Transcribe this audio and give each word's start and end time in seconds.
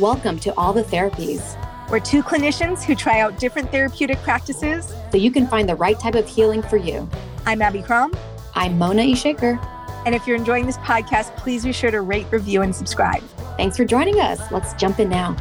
Welcome 0.00 0.38
to 0.38 0.54
All 0.56 0.72
the 0.72 0.82
Therapies. 0.82 1.58
We're 1.90 2.00
two 2.00 2.22
clinicians 2.22 2.82
who 2.82 2.94
try 2.94 3.20
out 3.20 3.38
different 3.38 3.70
therapeutic 3.70 4.16
practices 4.22 4.94
so 5.10 5.18
you 5.18 5.30
can 5.30 5.46
find 5.46 5.68
the 5.68 5.74
right 5.74 6.00
type 6.00 6.14
of 6.14 6.26
healing 6.26 6.62
for 6.62 6.78
you. 6.78 7.06
I'm 7.44 7.60
Abby 7.60 7.82
Crom. 7.82 8.14
I'm 8.54 8.78
Mona 8.78 9.02
Ishaker. 9.02 9.62
And 10.06 10.14
if 10.14 10.26
you're 10.26 10.38
enjoying 10.38 10.64
this 10.64 10.78
podcast, 10.78 11.36
please 11.36 11.66
be 11.66 11.72
sure 11.74 11.90
to 11.90 12.00
rate, 12.00 12.24
review, 12.30 12.62
and 12.62 12.74
subscribe. 12.74 13.22
Thanks 13.58 13.76
for 13.76 13.84
joining 13.84 14.20
us. 14.20 14.40
Let's 14.50 14.72
jump 14.72 15.00
in 15.00 15.10
now. 15.10 15.36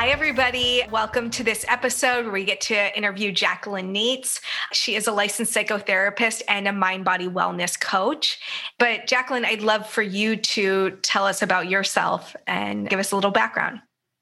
Hi, 0.00 0.08
everybody. 0.08 0.82
Welcome 0.90 1.28
to 1.32 1.44
this 1.44 1.62
episode 1.68 2.24
where 2.24 2.32
we 2.32 2.46
get 2.46 2.62
to 2.62 2.96
interview 2.96 3.30
Jacqueline 3.32 3.92
Nates. 3.92 4.40
She 4.72 4.94
is 4.94 5.06
a 5.06 5.12
licensed 5.12 5.54
psychotherapist 5.54 6.40
and 6.48 6.66
a 6.66 6.72
mind 6.72 7.04
body 7.04 7.28
wellness 7.28 7.78
coach. 7.78 8.38
But, 8.78 9.06
Jacqueline, 9.06 9.44
I'd 9.44 9.60
love 9.60 9.86
for 9.86 10.00
you 10.00 10.36
to 10.36 10.92
tell 11.02 11.26
us 11.26 11.42
about 11.42 11.68
yourself 11.68 12.34
and 12.46 12.88
give 12.88 12.98
us 12.98 13.12
a 13.12 13.14
little 13.14 13.30
background. 13.30 13.80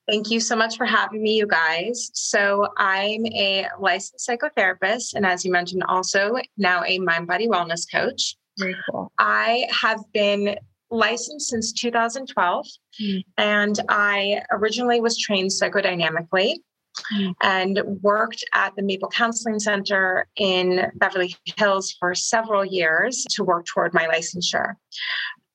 Thank 0.08 0.32
you 0.32 0.40
so 0.40 0.56
much 0.56 0.76
for 0.76 0.84
having 0.84 1.22
me, 1.22 1.36
you 1.36 1.46
guys. 1.46 2.10
So, 2.12 2.66
I'm 2.76 3.24
a 3.26 3.68
licensed 3.78 4.28
psychotherapist, 4.28 5.14
and 5.14 5.24
as 5.24 5.44
you 5.44 5.52
mentioned, 5.52 5.84
also 5.86 6.38
now 6.56 6.82
a 6.82 6.98
mind 6.98 7.28
body 7.28 7.46
wellness 7.46 7.88
coach. 7.88 8.34
Very 8.58 8.74
cool. 8.90 9.12
I 9.20 9.68
have 9.70 10.00
been 10.12 10.56
licensed 10.90 11.48
since 11.48 11.72
2012, 11.72 12.66
mm. 13.00 13.24
and 13.36 13.78
I 13.88 14.42
originally 14.50 15.00
was 15.00 15.18
trained 15.18 15.50
psychodynamically. 15.50 16.54
Mm. 17.14 17.34
And 17.42 17.80
worked 18.02 18.44
at 18.54 18.74
the 18.74 18.82
Maple 18.82 19.08
Counseling 19.08 19.60
Center 19.60 20.26
in 20.34 20.90
Beverly 20.96 21.36
Hills 21.56 21.94
for 22.00 22.12
several 22.12 22.64
years 22.64 23.24
to 23.30 23.44
work 23.44 23.66
toward 23.66 23.94
my 23.94 24.08
licensure. 24.08 24.74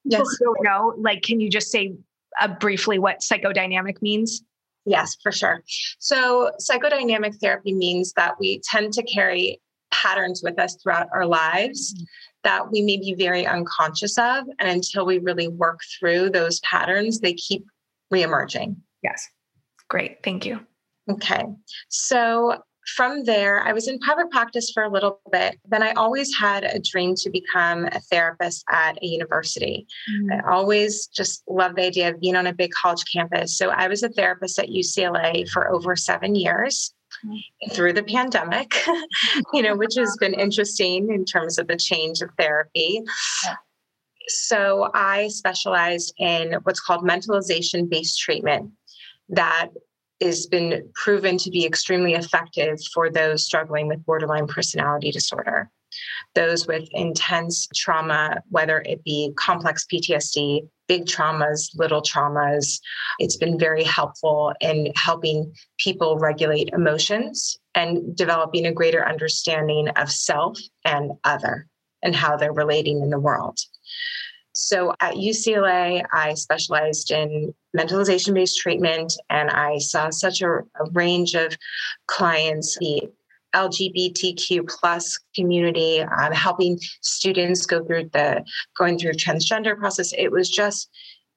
Yes. 0.06 0.26
don't 0.42 0.64
know, 0.64 0.94
like, 0.98 1.22
can 1.22 1.42
you 1.42 1.50
just 1.50 1.70
say 1.70 1.96
uh, 2.40 2.48
briefly 2.48 2.98
what 2.98 3.20
psychodynamic 3.20 4.02
means? 4.02 4.42
Yes, 4.86 5.18
for 5.22 5.32
sure. 5.32 5.64
So, 6.00 6.52
psychodynamic 6.62 7.36
therapy 7.42 7.74
means 7.74 8.14
that 8.14 8.36
we 8.40 8.62
tend 8.70 8.94
to 8.94 9.04
carry 9.04 9.62
patterns 9.94 10.42
with 10.44 10.60
us 10.60 10.76
throughout 10.82 11.08
our 11.14 11.26
lives 11.26 11.94
mm-hmm. 11.94 12.04
that 12.44 12.72
we 12.72 12.82
may 12.82 12.98
be 12.98 13.14
very 13.14 13.46
unconscious 13.46 14.18
of. 14.18 14.46
And 14.60 14.70
until 14.70 15.06
we 15.06 15.20
really 15.20 15.48
work 15.48 15.80
through 16.00 16.32
those 16.32 16.60
patterns, 16.62 17.20
they 17.20 17.34
keep 17.34 17.66
reemerging. 18.14 18.76
Yes. 19.04 19.28
Great. 19.90 20.24
Thank 20.24 20.46
you. 20.46 20.60
Okay. 21.10 21.44
So 21.90 22.64
from 22.96 23.24
there, 23.24 23.62
I 23.62 23.72
was 23.72 23.88
in 23.88 24.00
private 24.00 24.30
practice 24.30 24.72
for 24.72 24.84
a 24.84 24.90
little 24.90 25.22
bit. 25.32 25.58
Then 25.66 25.84
I 25.84 25.92
always 25.92 26.36
had 26.36 26.64
a 26.66 26.80
dream 26.80 27.16
to 27.16 27.30
become 27.30 27.86
a 27.86 28.00
therapist 28.00 28.66
at 28.70 29.02
a 29.02 29.06
university. 29.06 29.88
Mm-hmm. 30.12 30.48
I 30.48 30.52
always 30.52 31.08
just 31.08 31.44
loved 31.48 31.78
the 31.78 31.86
idea 31.86 32.10
of 32.10 32.20
being 32.20 32.36
on 32.36 32.48
a 32.48 32.54
big 32.54 32.72
college 32.72 33.04
campus. 33.12 33.58
So 33.58 33.70
I 33.70 33.88
was 33.88 34.04
a 34.04 34.10
therapist 34.10 34.60
at 34.60 34.70
UCLA 34.70 35.48
for 35.50 35.72
over 35.72 35.96
seven 35.96 36.36
years 36.36 36.94
through 37.72 37.94
the 37.94 38.04
pandemic, 38.04 38.74
you 39.54 39.62
know, 39.62 39.76
which 39.76 39.96
has 39.96 40.16
been 40.20 40.34
interesting 40.34 41.12
in 41.12 41.26
terms 41.26 41.58
of 41.58 41.68
the 41.68 41.78
change 41.78 42.22
of 42.22 42.30
therapy. 42.38 43.02
So 44.28 44.90
I 44.94 45.28
specialized 45.30 46.14
in 46.18 46.54
what's 46.64 46.80
called 46.80 47.04
mentalization 47.04 47.90
based 47.90 48.20
treatment 48.20 48.72
that 49.30 49.70
has 50.22 50.48
been 50.48 50.90
proven 50.96 51.38
to 51.38 51.50
be 51.50 51.66
extremely 51.66 52.14
effective 52.14 52.80
for 52.94 53.10
those 53.10 53.46
struggling 53.46 53.88
with 53.88 54.06
borderline 54.06 54.48
personality 54.48 55.12
disorder 55.12 55.70
those 56.36 56.68
with 56.68 56.88
intense 56.92 57.68
trauma, 57.76 58.42
whether 58.50 58.82
it 58.86 59.04
be 59.04 59.34
complex 59.38 59.86
PTSD, 59.92 60.68
big 60.88 61.06
traumas, 61.06 61.70
little 61.76 62.02
traumas. 62.02 62.80
It's 63.20 63.38
been 63.38 63.58
very 63.58 63.84
helpful 63.84 64.54
in 64.60 64.92
helping 64.96 65.54
people 65.78 66.18
regulate 66.18 66.70
emotions 66.70 67.58
and 67.76 68.16
developing 68.16 68.66
a 68.66 68.74
greater 68.74 69.06
understanding 69.06 69.90
of 69.90 70.12
self 70.12 70.58
and 70.86 71.12
other 71.24 71.68
and 72.04 72.16
how 72.16 72.36
they're 72.36 72.54
relating 72.54 73.02
in 73.02 73.10
the 73.10 73.20
world. 73.20 73.60
So 74.54 74.94
at 75.00 75.16
UCLA, 75.16 76.04
I 76.14 76.36
specialized 76.36 77.10
in 77.10 77.54
mentalization 77.76 78.36
based 78.36 78.60
treatment, 78.60 79.14
and 79.30 79.50
I 79.50 79.80
saw 79.80 80.12
such 80.12 80.44
a, 80.44 80.60
a 80.60 80.86
range 80.92 81.34
of 81.34 81.58
clients, 82.06 82.78
the 82.80 83.10
LGBTQ 83.56 84.68
plus 84.68 85.20
community, 85.36 86.02
um, 86.02 86.32
helping 86.32 86.80
students 87.02 87.66
go 87.66 87.84
through 87.84 88.10
the 88.14 88.44
going 88.78 88.98
through 88.98 89.14
transgender 89.14 89.78
process. 89.78 90.14
It 90.18 90.32
was 90.32 90.50
just 90.50 90.90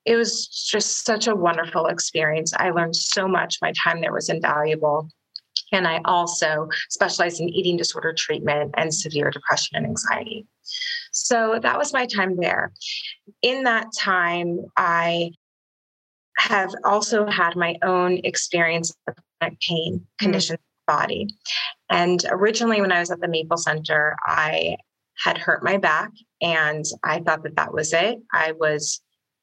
it 0.05 0.17
was 0.17 0.47
just 0.47 1.05
such 1.05 1.27
a 1.27 1.35
wonderful 1.35 1.87
experience. 1.87 2.53
I 2.57 2.71
learned 2.71 2.95
so 2.95 3.27
much. 3.27 3.59
My 3.61 3.73
time 3.73 4.01
there 4.01 4.13
was 4.13 4.29
invaluable. 4.29 5.09
And 5.73 5.89
I 5.89 6.01
also 6.05 6.69
specialized 6.91 7.41
in 7.41 7.49
eating 7.49 7.77
disorder 7.77 8.13
treatment 8.13 8.73
and 8.77 8.95
severe 8.95 9.31
depression 9.31 9.77
and 9.77 9.85
anxiety. 9.85 10.47
So 11.11 11.59
that 11.61 11.77
was 11.77 11.93
my 11.93 12.07
time 12.07 12.37
there. 12.37 12.73
In 13.43 13.65
that 13.65 13.87
time, 13.99 14.61
I 14.77 15.33
have 16.39 16.73
also 16.85 17.27
had 17.27 17.57
my 17.57 17.75
own 17.83 18.21
experience 18.23 18.93
of 19.09 19.15
chronic 19.41 19.59
pain 19.61 20.07
conditions 20.21 20.61
body. 20.87 21.29
And 21.91 22.25
originally, 22.31 22.81
when 22.81 22.93
I 22.93 23.01
was 23.01 23.11
at 23.11 23.21
the 23.21 23.29
Maple 23.29 23.57
Center, 23.57 24.17
I 24.27 24.77
had 25.23 25.39
hurt 25.39 25.65
my 25.65 25.77
back 25.77 26.11
and 26.43 26.85
I 27.05 27.21
thought 27.21 27.43
that 27.45 27.57
that 27.57 27.73
was 27.73 27.93
it. 27.93 28.19
I 28.33 28.53
was 28.53 29.01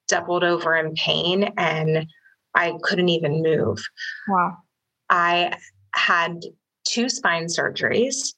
doubled 0.07 0.43
over 0.43 0.75
in 0.75 0.93
pain 0.93 1.51
and 1.57 2.07
I 2.55 2.73
couldn't 2.83 3.09
even 3.09 3.41
move. 3.41 3.83
Wow. 4.27 4.57
I 5.09 5.53
had 5.95 6.41
two 6.85 7.09
spine 7.09 7.45
surgeries. 7.45 8.33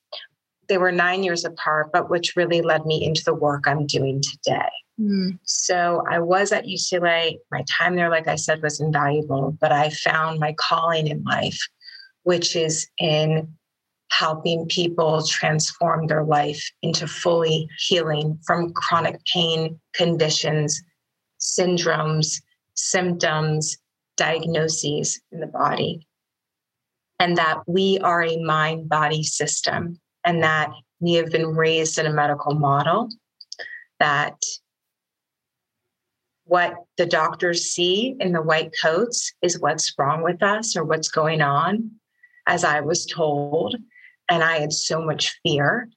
They 0.68 0.78
were 0.78 0.92
nine 0.92 1.24
years 1.24 1.46
apart, 1.46 1.92
but 1.92 2.10
which 2.10 2.36
really 2.36 2.62
led 2.62 2.86
me 2.86 3.04
into 3.04 3.24
the 3.24 3.34
work 3.34 3.68
I'm 3.68 3.86
doing 3.86 4.22
today. 4.22 4.70
Mm. 5.00 5.38
So 5.44 6.04
I 6.10 6.20
was 6.20 6.52
at 6.52 6.66
UCLA. 6.66 7.38
My 7.52 7.64
time 7.70 7.96
there, 7.96 8.10
like 8.10 8.28
I 8.28 8.36
said, 8.36 8.64
was 8.64 8.80
invaluable, 8.80 9.58
but 9.60 9.72
I 9.72 9.90
found 9.90 10.40
my 10.40 10.56
calling 10.58 11.08
in 11.08 11.24
life 11.24 11.60
which 12.25 12.56
is 12.56 12.88
in 12.97 13.47
helping 14.09 14.66
people 14.68 15.24
transform 15.25 16.08
their 16.08 16.24
life 16.24 16.63
into 16.81 17.08
fully 17.08 17.68
healing 17.88 18.38
from 18.46 18.74
chronic 18.74 19.19
pain 19.31 19.80
conditions, 19.94 20.81
syndromes, 21.40 22.41
symptoms, 22.74 23.78
diagnoses 24.18 25.22
in 25.31 25.40
the 25.40 25.47
body. 25.47 26.08
And 27.19 27.38
that 27.38 27.62
we 27.68 28.00
are 28.00 28.24
a 28.24 28.44
mind 28.44 28.90
body 28.90 29.24
system, 29.24 30.00
and 30.24 30.44
that 30.44 30.72
we 31.00 31.14
have 31.14 31.31
been 31.31 31.56
raised 31.56 32.00
in 32.00 32.08
a 32.08 32.14
medical 32.14 32.56
model 32.56 33.09
that 34.00 34.35
what 36.46 36.74
the 36.97 37.06
doctors 37.06 37.66
see 37.66 38.16
in 38.19 38.31
the 38.31 38.41
white 38.41 38.72
coats 38.81 39.31
is 39.41 39.59
what's 39.59 39.94
wrong 39.97 40.24
with 40.24 40.41
us 40.41 40.75
or 40.75 40.84
what's 40.84 41.09
going 41.09 41.41
on 41.41 41.91
as 42.48 42.64
I 42.64 42.82
was 42.82 43.06
told. 43.06 43.76
And 44.30 44.44
I 44.44 44.60
had 44.60 44.74
so 44.74 45.02
much 45.02 45.40
fear. 45.44 45.90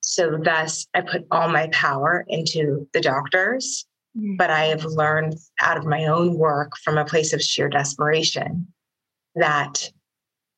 So, 0.00 0.38
thus, 0.42 0.86
I 0.94 1.02
put 1.02 1.26
all 1.30 1.48
my 1.48 1.68
power 1.72 2.24
into 2.28 2.88
the 2.94 3.00
doctors. 3.00 3.86
Mm-hmm. 4.16 4.36
But 4.36 4.50
I 4.50 4.64
have 4.66 4.84
learned 4.84 5.34
out 5.60 5.76
of 5.76 5.84
my 5.84 6.06
own 6.06 6.38
work 6.38 6.72
from 6.82 6.96
a 6.96 7.04
place 7.04 7.32
of 7.32 7.42
sheer 7.42 7.68
desperation 7.68 8.68
that 9.38 9.90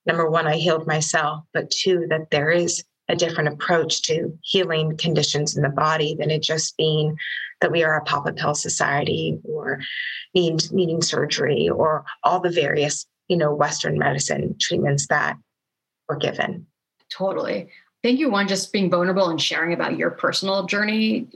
number 0.06 0.28
one, 0.28 0.46
I 0.46 0.56
healed 0.56 0.86
myself, 0.86 1.44
but 1.52 1.70
two, 1.70 2.06
that 2.10 2.30
there 2.30 2.50
is 2.50 2.82
a 3.08 3.16
different 3.16 3.52
approach 3.52 4.02
to 4.02 4.36
healing 4.42 4.96
conditions 4.96 5.56
in 5.56 5.62
the 5.62 5.68
body 5.68 6.14
than 6.14 6.30
it 6.30 6.42
just 6.42 6.76
being 6.76 7.16
that 7.60 7.72
we 7.72 7.82
are 7.82 7.96
a 7.96 8.04
pop 8.04 8.24
pill 8.36 8.54
society 8.54 9.38
or 9.44 9.80
need, 10.34 10.72
needing 10.72 11.02
surgery 11.02 11.68
or 11.68 12.04
all 12.22 12.40
the 12.40 12.50
various 12.50 13.06
you 13.30 13.36
know, 13.36 13.54
Western 13.54 13.96
medicine 13.96 14.56
treatments 14.60 15.06
that 15.06 15.36
were 16.08 16.16
given. 16.16 16.66
Totally. 17.10 17.70
Thank 18.02 18.18
you, 18.18 18.30
one, 18.30 18.48
just 18.48 18.72
being 18.72 18.90
vulnerable 18.90 19.30
and 19.30 19.40
sharing 19.40 19.72
about 19.72 19.96
your 19.96 20.10
personal 20.10 20.66
journey 20.66 21.28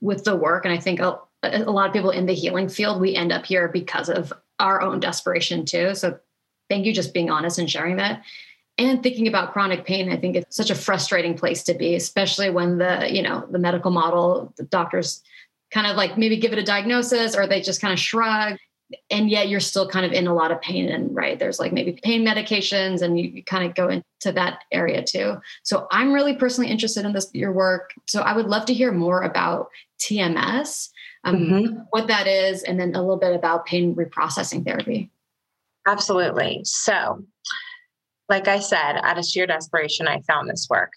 with 0.00 0.24
the 0.24 0.34
work. 0.34 0.64
And 0.64 0.72
I 0.72 0.78
think 0.78 0.98
a, 1.00 1.18
a 1.42 1.70
lot 1.70 1.86
of 1.86 1.92
people 1.92 2.10
in 2.10 2.26
the 2.26 2.34
healing 2.34 2.68
field, 2.68 3.00
we 3.00 3.14
end 3.14 3.32
up 3.32 3.44
here 3.44 3.68
because 3.68 4.08
of 4.08 4.32
our 4.58 4.80
own 4.80 4.98
desperation 4.98 5.64
too. 5.66 5.94
So 5.94 6.18
thank 6.70 6.86
you 6.86 6.92
just 6.94 7.12
being 7.12 7.30
honest 7.30 7.58
and 7.58 7.70
sharing 7.70 7.96
that 7.96 8.22
and 8.78 9.02
thinking 9.02 9.28
about 9.28 9.52
chronic 9.52 9.84
pain 9.84 10.10
i 10.10 10.16
think 10.16 10.34
it's 10.34 10.56
such 10.56 10.70
a 10.70 10.74
frustrating 10.74 11.36
place 11.36 11.62
to 11.62 11.74
be 11.74 11.94
especially 11.94 12.48
when 12.48 12.78
the 12.78 13.06
you 13.10 13.20
know 13.20 13.46
the 13.50 13.58
medical 13.58 13.90
model 13.90 14.52
the 14.56 14.64
doctors 14.64 15.22
kind 15.70 15.86
of 15.86 15.96
like 15.96 16.16
maybe 16.16 16.38
give 16.38 16.52
it 16.52 16.58
a 16.58 16.62
diagnosis 16.62 17.36
or 17.36 17.46
they 17.46 17.60
just 17.60 17.82
kind 17.82 17.92
of 17.92 17.98
shrug 17.98 18.56
and 19.10 19.30
yet 19.30 19.48
you're 19.48 19.60
still 19.60 19.88
kind 19.88 20.04
of 20.06 20.12
in 20.12 20.26
a 20.26 20.34
lot 20.34 20.50
of 20.50 20.60
pain 20.60 20.88
and 20.88 21.14
right 21.14 21.38
there's 21.38 21.58
like 21.58 21.72
maybe 21.72 21.98
pain 22.02 22.24
medications 22.24 23.02
and 23.02 23.18
you, 23.18 23.28
you, 23.28 23.44
kind 23.44 23.68
of 23.68 23.74
go 23.74 23.88
into 23.88 24.32
that 24.32 24.64
area 24.72 25.02
too. 25.02 25.36
So 25.62 25.86
i'm 25.90 26.12
really 26.12 26.34
personally 26.34 26.70
interested 26.70 27.04
in 27.04 27.12
this 27.12 27.30
your 27.32 27.52
work. 27.52 27.92
So 28.06 28.22
i 28.22 28.34
would 28.34 28.46
love 28.46 28.66
to 28.66 28.74
hear 28.74 28.92
more 28.92 29.22
about 29.22 29.68
tms 30.00 30.88
um, 31.24 31.36
mm-hmm. 31.36 31.78
what 31.90 32.08
that 32.08 32.26
is 32.26 32.62
and 32.62 32.78
then 32.80 32.94
a 32.94 33.00
little 33.00 33.18
bit 33.18 33.34
about 33.34 33.66
pain 33.66 33.94
reprocessing 33.94 34.64
therapy. 34.64 35.10
Absolutely. 35.86 36.60
So 36.64 37.24
like 38.28 38.48
i 38.48 38.58
said 38.58 38.98
out 39.02 39.18
of 39.18 39.24
sheer 39.24 39.46
desperation 39.46 40.08
i 40.08 40.20
found 40.22 40.48
this 40.48 40.66
work. 40.70 40.92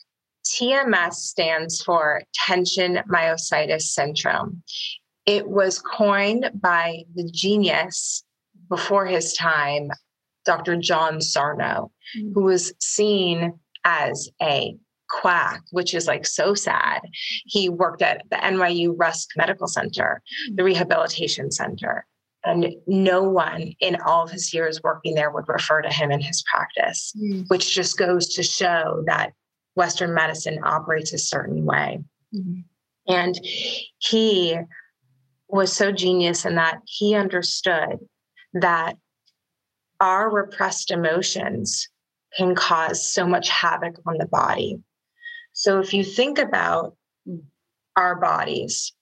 Tms 0.46 1.14
stands 1.14 1.82
for 1.82 2.22
tension 2.34 3.00
myositis 3.10 3.82
syndrome 3.82 4.62
it 5.26 5.48
was 5.48 5.80
coined 5.80 6.50
by 6.56 7.04
the 7.16 7.30
genius 7.32 8.24
before 8.70 9.06
his 9.06 9.34
time, 9.34 9.90
Dr. 10.46 10.76
John 10.76 11.22
Sarno, 11.22 11.92
mm-hmm. 12.18 12.34
who 12.34 12.44
was 12.44 12.74
seen 12.80 13.54
as 13.84 14.30
a 14.42 14.76
quack, 15.10 15.62
which 15.72 15.94
is 15.94 16.08
like 16.08 16.26
so 16.26 16.54
sad. 16.54 17.02
He 17.46 17.70
worked 17.70 18.02
at 18.02 18.24
the 18.30 18.38
NYU 18.38 18.94
Rusk 18.98 19.30
Medical 19.38 19.68
Center, 19.68 20.22
the 20.56 20.64
mm. 20.64 20.66
rehabilitation 20.66 21.52
center. 21.52 22.06
And 22.44 22.76
no 22.86 23.24
one 23.24 23.74
in 23.80 23.98
all 24.06 24.24
of 24.24 24.32
his 24.32 24.54
years 24.54 24.82
working 24.84 25.16
there 25.16 25.32
would 25.32 25.48
refer 25.48 25.82
to 25.82 25.90
him 25.90 26.12
in 26.12 26.22
his 26.22 26.44
practice, 26.44 27.14
mm. 27.18 27.46
which 27.48 27.74
just 27.74 27.98
goes 27.98 28.28
to 28.36 28.44
show 28.44 29.04
that 29.08 29.34
Western 29.76 30.14
medicine 30.14 30.60
operates 30.64 31.14
a 31.14 31.18
certain 31.18 31.66
way. 31.66 32.00
Mm. 32.36 32.64
And 33.08 33.40
he 34.00 34.58
was 35.56 35.74
so 35.74 35.92
genius 35.92 36.46
in 36.46 36.56
that 36.56 36.80
he 36.86 37.16
understood 37.16 38.00
that 38.54 38.98
our 40.00 40.30
repressed 40.30 40.92
emotions 40.92 41.90
can 42.36 42.54
cause 42.54 43.10
so 43.10 43.26
much 43.26 43.50
havoc 43.50 43.96
on 44.06 44.18
the 44.18 44.28
body. 44.28 44.78
So 45.54 45.80
if 45.80 45.94
you 45.94 46.04
think 46.04 46.38
about 46.38 46.96
our 47.96 48.20
bodies, 48.20 48.94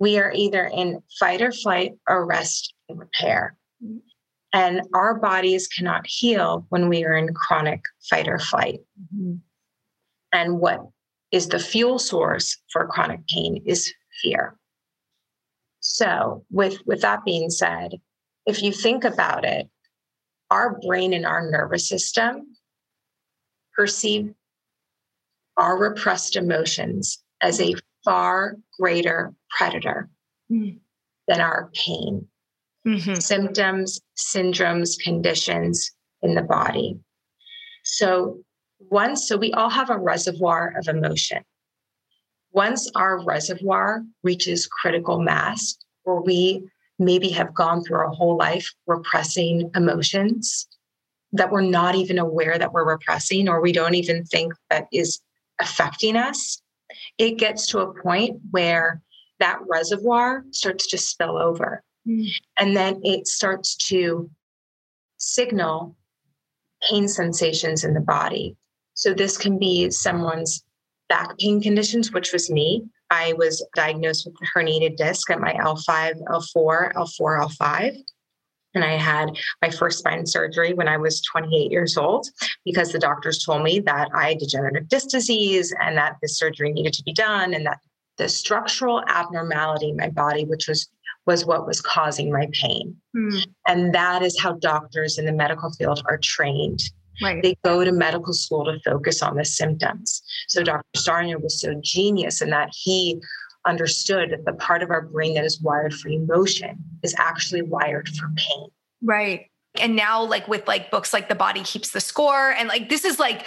we 0.00 0.18
are 0.18 0.32
either 0.34 0.64
in 0.64 1.00
fight 1.18 1.40
or 1.40 1.52
flight 1.52 1.92
or 2.08 2.26
rest 2.26 2.74
and 2.88 2.98
repair. 2.98 3.56
And 4.52 4.82
our 4.94 5.14
bodies 5.14 5.68
cannot 5.68 6.06
heal 6.06 6.66
when 6.70 6.88
we 6.88 7.04
are 7.04 7.14
in 7.14 7.32
chronic 7.32 7.80
fight 8.08 8.26
or 8.26 8.40
flight. 8.40 8.80
Mm-hmm. 9.14 9.36
And 10.32 10.58
what 10.58 10.80
is 11.30 11.48
the 11.48 11.60
fuel 11.60 12.00
source 12.00 12.56
for 12.72 12.86
chronic 12.86 13.20
pain 13.28 13.62
is 13.64 13.92
fear. 14.20 14.56
So, 15.80 16.44
with, 16.50 16.78
with 16.86 17.00
that 17.02 17.24
being 17.24 17.50
said, 17.50 17.92
if 18.46 18.62
you 18.62 18.72
think 18.72 19.04
about 19.04 19.44
it, 19.44 19.68
our 20.50 20.78
brain 20.80 21.12
and 21.12 21.24
our 21.24 21.50
nervous 21.50 21.88
system 21.88 22.56
perceive 23.74 24.34
our 25.56 25.78
repressed 25.78 26.36
emotions 26.36 27.22
as 27.42 27.60
a 27.60 27.74
far 28.04 28.56
greater 28.78 29.32
predator 29.56 30.08
mm. 30.50 30.78
than 31.28 31.40
our 31.40 31.70
pain, 31.74 32.26
mm-hmm. 32.86 33.14
symptoms, 33.14 34.00
syndromes, 34.18 34.98
conditions 34.98 35.92
in 36.22 36.34
the 36.34 36.42
body. 36.42 36.98
So, 37.84 38.42
once, 38.78 39.28
so 39.28 39.36
we 39.36 39.52
all 39.52 39.70
have 39.70 39.90
a 39.90 39.98
reservoir 39.98 40.74
of 40.78 40.88
emotion. 40.88 41.42
Once 42.52 42.90
our 42.94 43.22
reservoir 43.24 44.02
reaches 44.22 44.66
critical 44.66 45.20
mass, 45.20 45.76
where 46.04 46.20
we 46.20 46.62
maybe 46.98 47.28
have 47.28 47.54
gone 47.54 47.82
through 47.82 47.98
our 47.98 48.08
whole 48.08 48.36
life 48.36 48.68
repressing 48.86 49.70
emotions 49.74 50.68
that 51.32 51.50
we're 51.50 51.60
not 51.60 51.94
even 51.94 52.18
aware 52.18 52.58
that 52.58 52.72
we're 52.72 52.88
repressing, 52.88 53.48
or 53.48 53.60
we 53.60 53.72
don't 53.72 53.94
even 53.94 54.24
think 54.24 54.52
that 54.68 54.86
is 54.92 55.20
affecting 55.60 56.16
us, 56.16 56.60
it 57.18 57.38
gets 57.38 57.66
to 57.68 57.78
a 57.78 58.02
point 58.02 58.38
where 58.50 59.00
that 59.38 59.58
reservoir 59.68 60.44
starts 60.50 60.86
to 60.88 60.98
spill 60.98 61.38
over. 61.38 61.82
Mm. 62.06 62.26
And 62.58 62.76
then 62.76 63.00
it 63.04 63.26
starts 63.26 63.76
to 63.88 64.28
signal 65.18 65.96
pain 66.88 67.06
sensations 67.06 67.84
in 67.84 67.94
the 67.94 68.00
body. 68.00 68.56
So 68.94 69.14
this 69.14 69.38
can 69.38 69.58
be 69.58 69.90
someone's 69.90 70.64
back 71.10 71.36
pain 71.38 71.60
conditions, 71.60 72.12
which 72.12 72.32
was 72.32 72.48
me. 72.48 72.82
I 73.10 73.34
was 73.34 73.66
diagnosed 73.74 74.24
with 74.24 74.36
a 74.40 74.58
herniated 74.58 74.96
disc 74.96 75.30
at 75.30 75.40
my 75.40 75.52
L5, 75.52 76.22
L4, 76.28 76.94
L4, 76.94 77.46
L5. 77.46 77.96
And 78.72 78.84
I 78.84 78.96
had 78.96 79.30
my 79.60 79.68
first 79.68 79.98
spine 79.98 80.24
surgery 80.24 80.72
when 80.74 80.86
I 80.88 80.96
was 80.96 81.20
28 81.22 81.72
years 81.72 81.96
old 81.96 82.28
because 82.64 82.92
the 82.92 83.00
doctors 83.00 83.44
told 83.44 83.64
me 83.64 83.80
that 83.80 84.08
I 84.14 84.30
had 84.30 84.38
degenerative 84.38 84.88
disc 84.88 85.08
disease 85.08 85.74
and 85.80 85.98
that 85.98 86.16
the 86.22 86.28
surgery 86.28 86.72
needed 86.72 86.92
to 86.94 87.02
be 87.02 87.12
done 87.12 87.52
and 87.52 87.66
that 87.66 87.80
the 88.16 88.28
structural 88.28 89.02
abnormality 89.08 89.90
in 89.90 89.96
my 89.96 90.08
body, 90.08 90.44
which 90.44 90.68
was 90.68 90.88
was 91.26 91.44
what 91.44 91.66
was 91.66 91.80
causing 91.80 92.32
my 92.32 92.48
pain. 92.52 92.96
Mm. 93.14 93.46
And 93.66 93.94
that 93.94 94.22
is 94.22 94.40
how 94.40 94.54
doctors 94.54 95.18
in 95.18 95.26
the 95.26 95.32
medical 95.32 95.70
field 95.70 96.02
are 96.06 96.18
trained 96.18 96.80
Right. 97.22 97.42
They 97.42 97.56
go 97.64 97.84
to 97.84 97.92
medical 97.92 98.32
school 98.32 98.64
to 98.64 98.78
focus 98.80 99.22
on 99.22 99.36
the 99.36 99.44
symptoms. 99.44 100.22
So 100.48 100.62
Dr. 100.62 100.84
Sarno 100.96 101.38
was 101.38 101.60
so 101.60 101.74
genius 101.82 102.40
in 102.40 102.50
that 102.50 102.70
he 102.72 103.20
understood 103.66 104.30
that 104.30 104.44
the 104.44 104.54
part 104.54 104.82
of 104.82 104.90
our 104.90 105.02
brain 105.02 105.34
that 105.34 105.44
is 105.44 105.60
wired 105.60 105.94
for 105.94 106.08
emotion 106.08 106.82
is 107.02 107.14
actually 107.18 107.62
wired 107.62 108.08
for 108.08 108.30
pain. 108.36 108.68
Right. 109.02 109.46
And 109.80 109.94
now, 109.94 110.24
like 110.24 110.48
with 110.48 110.66
like 110.66 110.90
books 110.90 111.12
like 111.12 111.28
The 111.28 111.36
Body 111.36 111.62
Keeps 111.62 111.90
the 111.90 112.00
Score, 112.00 112.50
and 112.50 112.68
like 112.68 112.88
this 112.88 113.04
is 113.04 113.20
like 113.20 113.46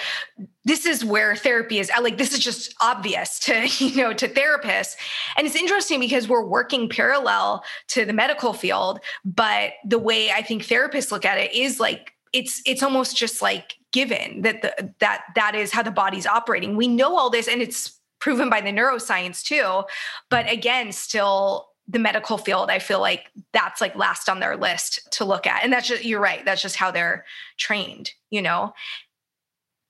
this 0.64 0.86
is 0.86 1.04
where 1.04 1.36
therapy 1.36 1.80
is. 1.80 1.92
Like 2.02 2.18
this 2.18 2.32
is 2.32 2.40
just 2.40 2.74
obvious 2.80 3.40
to 3.40 3.68
you 3.84 3.98
know 3.98 4.14
to 4.14 4.30
therapists, 4.30 4.96
and 5.36 5.46
it's 5.46 5.58
interesting 5.58 6.00
because 6.00 6.30
we're 6.30 6.46
working 6.46 6.88
parallel 6.88 7.66
to 7.90 8.06
the 8.06 8.14
medical 8.14 8.54
field, 8.54 9.02
but 9.26 9.74
the 9.86 10.00
way 10.00 10.32
I 10.32 10.44
think 10.44 10.66
therapists 10.66 11.12
look 11.12 11.26
at 11.26 11.38
it 11.40 11.54
is 11.54 11.78
like 11.82 12.13
it's 12.34 12.62
it's 12.66 12.84
almost 12.84 13.16
just 13.16 13.42
like 13.42 13.76
given 13.92 14.42
that 14.42 14.62
the, 14.64 14.94
that 15.00 15.24
that 15.36 15.56
is 15.56 15.72
how 15.72 15.84
the 15.84 15.92
body's 15.92 16.26
operating. 16.26 16.76
We 16.76 16.88
know 16.88 17.16
all 17.16 17.30
this, 17.30 17.48
and 17.48 17.62
it's 17.62 18.00
proven 18.20 18.50
by 18.50 18.62
the 18.62 18.70
neuroscience 18.70 19.44
too. 19.44 19.84
But 20.30 20.52
again, 20.52 20.92
still 20.92 21.70
the 21.88 22.00
medical 22.00 22.38
field, 22.38 22.70
I 22.70 22.80
feel 22.80 23.00
like 23.02 23.30
that's 23.52 23.82
like 23.82 23.96
last 23.96 24.30
on 24.30 24.40
their 24.40 24.56
list 24.56 25.08
to 25.12 25.26
look 25.26 25.46
at. 25.46 25.64
And 25.64 25.72
that's 25.72 25.88
just 25.88 26.06
you're 26.06 26.22
right. 26.22 26.44
That's 26.46 26.62
just 26.62 26.78
how 26.78 26.92
they're 26.92 27.26
trained, 27.58 28.12
you 28.30 28.42
know. 28.42 28.74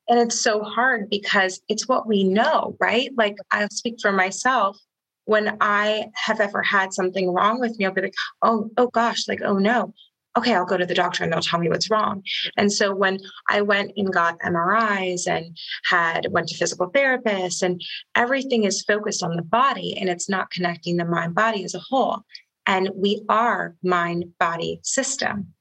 And 0.10 0.20
it's 0.20 0.40
so 0.40 0.64
hard 0.64 1.10
because 1.10 1.62
it's 1.70 1.88
what 1.88 2.08
we 2.08 2.24
know, 2.24 2.76
right? 2.80 3.10
Like 3.16 3.38
I'll 3.52 3.70
speak 3.70 3.96
for 4.02 4.12
myself. 4.12 4.78
When 5.26 5.56
I 5.62 6.08
have 6.16 6.42
ever 6.42 6.62
had 6.62 6.92
something 6.92 7.32
wrong 7.32 7.62
with 7.62 7.80
me, 7.80 7.86
I'll 7.86 7.94
be 7.94 8.02
like, 8.02 8.16
oh, 8.42 8.70
oh 8.76 8.88
gosh, 8.88 9.30
like, 9.30 9.42
oh 9.42 9.58
no 9.58 9.94
okay, 10.38 10.56
I'll 10.56 10.66
go 10.66 10.78
to 10.78 10.86
the 10.86 10.96
doctor 10.96 11.24
and 11.24 11.32
they'll 11.32 11.42
tell 11.42 11.60
me 11.60 11.70
what's 11.70 11.90
wrong. 11.90 12.24
And 12.58 12.72
so 12.72 12.94
when 12.94 13.20
I 13.50 13.62
went 13.62 13.92
and 13.96 14.12
got 14.12 14.40
MRIs 14.40 15.28
and 15.28 15.58
had 15.86 16.28
went 16.32 16.48
to 16.50 16.58
physical 16.58 16.92
therapists 16.92 17.62
and 17.62 17.82
everything 18.16 18.64
is 18.64 18.84
focused 18.84 19.24
on 19.24 19.36
the 19.36 19.44
body 19.44 19.96
and 20.00 20.10
it's 20.10 20.30
not 20.30 20.50
connecting 20.50 20.98
the 20.98 21.06
mind 21.06 21.36
body 21.36 21.64
as 21.64 21.76
a 21.76 21.80
whole. 21.80 22.22
And 22.66 22.90
we 22.96 23.24
are 23.30 23.76
mind 23.84 24.26
body 24.40 24.80
system. 24.84 25.54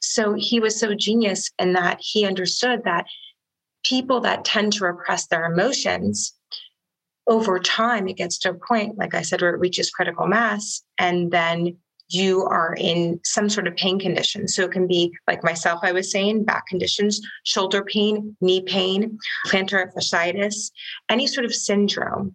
So 0.00 0.34
he 0.34 0.60
was 0.60 0.78
so 0.78 0.94
genius 0.94 1.50
in 1.58 1.72
that 1.74 1.98
he 2.00 2.26
understood 2.26 2.82
that 2.84 3.06
people 3.84 4.20
that 4.20 4.44
tend 4.44 4.72
to 4.74 4.84
repress 4.84 5.26
their 5.26 5.44
emotions 5.44 6.34
over 7.28 7.58
time, 7.58 8.06
it 8.08 8.16
gets 8.16 8.38
to 8.38 8.50
a 8.50 8.54
point, 8.54 8.98
like 8.98 9.14
I 9.14 9.22
said, 9.22 9.40
where 9.40 9.54
it 9.54 9.58
reaches 9.60 9.90
critical 9.90 10.26
mass. 10.26 10.82
And 10.98 11.30
then 11.32 11.76
you 12.08 12.44
are 12.44 12.74
in 12.78 13.20
some 13.24 13.48
sort 13.48 13.66
of 13.66 13.76
pain 13.76 13.98
condition. 13.98 14.46
So 14.48 14.64
it 14.64 14.72
can 14.72 14.86
be 14.86 15.12
like 15.26 15.42
myself, 15.42 15.80
I 15.82 15.92
was 15.92 16.10
saying, 16.10 16.44
back 16.44 16.66
conditions, 16.66 17.20
shoulder 17.44 17.84
pain, 17.84 18.36
knee 18.40 18.62
pain, 18.62 19.18
plantar 19.46 19.92
fasciitis, 19.92 20.70
any 21.08 21.26
sort 21.26 21.44
of 21.44 21.54
syndrome. 21.54 22.34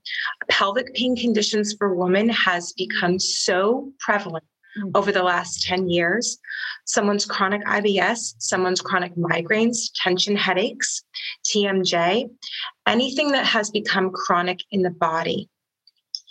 Pelvic 0.49 0.93
pain 0.93 1.15
conditions 1.15 1.73
for 1.77 1.95
women 1.95 2.29
has 2.29 2.73
become 2.73 3.19
so 3.19 3.91
prevalent 3.99 4.43
mm-hmm. 4.77 4.91
over 4.95 5.11
the 5.11 5.23
last 5.23 5.63
10 5.63 5.89
years. 5.89 6.37
Someone's 6.85 7.25
chronic 7.25 7.63
IBS, 7.65 8.35
someone's 8.39 8.81
chronic 8.81 9.15
migraines, 9.15 9.89
tension 9.95 10.35
headaches, 10.35 11.03
TMJ, 11.45 12.29
anything 12.87 13.31
that 13.31 13.45
has 13.45 13.69
become 13.69 14.11
chronic 14.11 14.59
in 14.71 14.81
the 14.81 14.89
body 14.89 15.49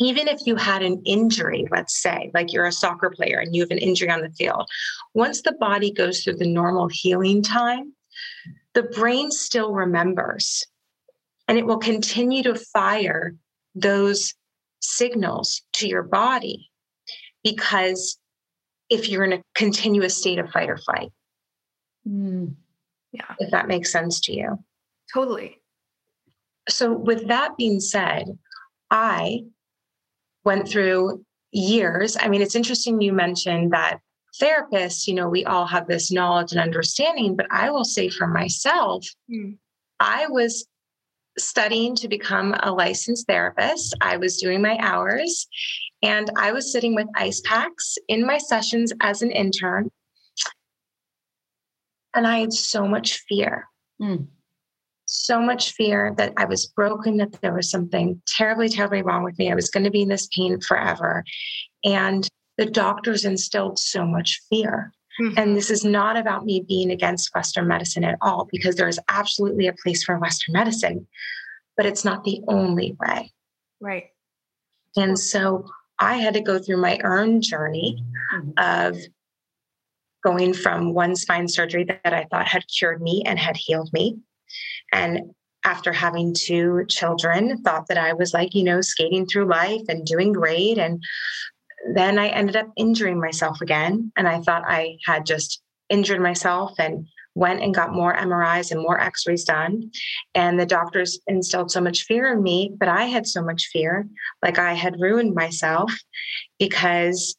even 0.01 0.27
if 0.29 0.41
you 0.47 0.57
had 0.57 0.83
an 0.83 1.03
injury, 1.05 1.67
let's 1.71 2.01
say, 2.01 2.31
like 2.33 2.53
you're 2.53 2.67
a 2.67 2.73
soccer 2.73 3.11
player 3.11 3.39
and 3.39 3.55
you 3.55 3.63
have 3.63 3.71
an 3.71 3.79
injury 3.79 4.11
on 4.11 4.23
the 4.23 4.31
field, 4.31 4.69
once 5.15 5.43
the 5.43 5.53
body 5.53 5.93
goes 5.93 6.25
through 6.25 6.37
the 6.37 6.49
normal 6.49 6.89
healing 6.91 7.43
time, 7.43 7.93
the 8.73 8.83
brain 8.85 9.31
still 9.31 9.73
remembers 9.73 10.67
and 11.49 11.59
it 11.59 11.67
will 11.67 11.79
continue 11.79 12.43
to 12.43 12.55
fire 12.55 13.35
those 13.75 14.35
signals 14.81 15.63
to 15.75 15.87
your 15.87 16.03
body 16.03 16.71
because 17.45 18.19
if 18.89 19.09
you're 19.09 19.25
in 19.25 19.35
a 19.35 19.43
continuous 19.55 20.17
state 20.17 20.39
of 20.39 20.51
fight 20.51 20.71
or 20.71 20.79
flight. 20.79 21.13
Mm. 22.09 22.55
Yeah. 23.13 23.35
If 23.39 23.51
that 23.51 23.69
makes 23.69 23.93
sense 23.93 24.21
to 24.23 24.33
you. 24.33 24.59
Totally. 25.13 25.61
So, 26.69 26.93
with 26.93 27.29
that 27.29 27.57
being 27.57 27.81
said, 27.81 28.27
I 28.91 29.45
went 30.45 30.69
through 30.69 31.25
years. 31.53 32.17
I 32.19 32.29
mean, 32.29 32.43
it's 32.43 32.55
interesting 32.55 33.01
you 33.01 33.13
mentioned 33.13 33.73
that 33.73 33.99
therapists, 34.41 35.07
you 35.07 35.15
know, 35.15 35.29
we 35.29 35.45
all 35.45 35.67
have 35.67 35.87
this 35.87 36.11
knowledge 36.11 36.53
and 36.53 36.61
understanding, 36.61 37.37
but 37.37 37.47
I 37.51 37.71
will 37.71 37.85
say 37.85 38.09
for 38.09 38.27
myself, 38.27 39.07
mm. 39.31 39.57
I 39.99 40.29
was 40.29 40.67
studying 41.39 41.95
to 41.97 42.09
become 42.09 42.55
a 42.63 42.73
licensed 42.73 43.27
therapist. 43.27 43.97
I 44.01 44.17
was 44.17 44.39
doing 44.39 44.63
my 44.63 44.77
hours 44.81 45.49
and 46.03 46.31
I 46.37 46.53
was 46.53 46.73
sitting 46.73 46.95
with 46.95 47.07
ice 47.15 47.41
packs 47.45 47.97
in 48.09 48.27
my 48.27 48.39
sessions 48.39 48.93
as 49.01 49.23
an 49.23 49.31
intern. 49.31 49.91
And 52.15 52.27
I 52.27 52.41
had 52.41 52.53
so 52.53 52.89
much 52.89 53.21
fear. 53.29 53.69
Mm. 54.01 54.27
So 55.13 55.41
much 55.41 55.73
fear 55.73 56.15
that 56.19 56.33
I 56.37 56.45
was 56.45 56.67
broken, 56.67 57.17
that 57.17 57.33
there 57.43 57.53
was 57.53 57.69
something 57.69 58.23
terribly, 58.29 58.69
terribly 58.69 59.03
wrong 59.03 59.25
with 59.25 59.37
me. 59.41 59.51
I 59.51 59.57
was 59.57 59.69
going 59.69 59.83
to 59.83 59.91
be 59.91 60.03
in 60.03 60.09
this 60.09 60.29
pain 60.29 60.61
forever. 60.61 61.25
And 61.85 62.29
the 62.59 62.67
doctors 62.67 63.25
instilled 63.25 63.81
so 63.81 64.07
much 64.07 64.41
fear. 64.49 64.93
Mm-hmm. 65.21 65.37
And 65.37 65.57
this 65.57 65.69
is 65.69 65.85
not 65.85 66.17
about 66.17 66.45
me 66.45 66.65
being 66.67 66.93
against 66.93 67.35
Western 67.35 67.67
medicine 67.67 68.05
at 68.05 68.19
all, 68.21 68.49
because 68.53 68.77
there 68.77 68.87
is 68.87 69.01
absolutely 69.09 69.67
a 69.67 69.75
place 69.83 70.05
for 70.05 70.17
Western 70.17 70.53
medicine, 70.53 71.09
but 71.77 71.87
it's 71.87 72.05
not 72.05 72.23
the 72.23 72.41
only 72.47 72.97
way. 73.01 73.33
Right. 73.81 74.11
And 74.97 75.19
so 75.19 75.67
I 75.99 76.19
had 76.19 76.35
to 76.35 76.41
go 76.41 76.61
through 76.61 76.77
my 76.77 77.01
own 77.03 77.41
journey 77.41 78.05
mm-hmm. 78.33 78.51
of 78.59 78.97
going 80.23 80.55
from 80.55 80.95
one 80.95 81.17
spine 81.17 81.49
surgery 81.49 81.85
that 81.85 82.15
I 82.15 82.27
thought 82.31 82.47
had 82.47 82.63
cured 82.69 83.03
me 83.03 83.25
and 83.27 83.41
had 83.41 83.57
healed 83.57 83.93
me. 83.93 84.19
And 84.93 85.33
after 85.65 85.93
having 85.93 86.35
two 86.35 86.85
children, 86.89 87.63
thought 87.63 87.87
that 87.89 87.99
I 87.99 88.13
was 88.15 88.33
like, 88.33 88.55
you 88.55 88.65
know, 88.65 88.81
skating 88.81 89.27
through 89.27 89.47
life 89.47 89.83
and 89.89 90.07
doing 90.07 90.33
great. 90.33 90.79
And 90.79 91.03
then 91.95 92.19
I 92.19 92.29
ended 92.29 92.57
up 92.57 92.69
injuring 92.77 93.21
myself 93.21 93.61
again. 93.61 94.13
And 94.17 94.27
I 94.27 94.41
thought 94.41 94.65
I 94.67 94.97
had 95.05 95.27
just 95.27 95.61
injured 95.89 96.21
myself 96.21 96.73
and 96.79 97.07
went 97.35 97.63
and 97.63 97.75
got 97.75 97.93
more 97.93 98.15
MRIs 98.15 98.71
and 98.71 98.81
more 98.81 99.01
x 99.01 99.27
rays 99.27 99.45
done. 99.45 99.91
And 100.35 100.59
the 100.59 100.67
doctors 100.67 101.21
instilled 101.27 101.71
so 101.71 101.81
much 101.81 102.05
fear 102.05 102.33
in 102.33 102.43
me, 102.43 102.73
but 102.79 102.89
I 102.89 103.05
had 103.05 103.27
so 103.27 103.43
much 103.43 103.67
fear, 103.73 104.07
like 104.43 104.59
I 104.59 104.75
had 104.75 105.01
ruined 105.01 105.35
myself 105.35 105.93
because 106.59 107.37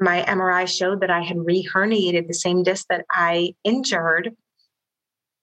my 0.00 0.22
MRI 0.22 0.68
showed 0.68 1.00
that 1.00 1.10
I 1.10 1.22
had 1.22 1.38
reherniated 1.38 2.28
the 2.28 2.34
same 2.34 2.62
disc 2.62 2.86
that 2.88 3.04
I 3.10 3.54
injured. 3.64 4.34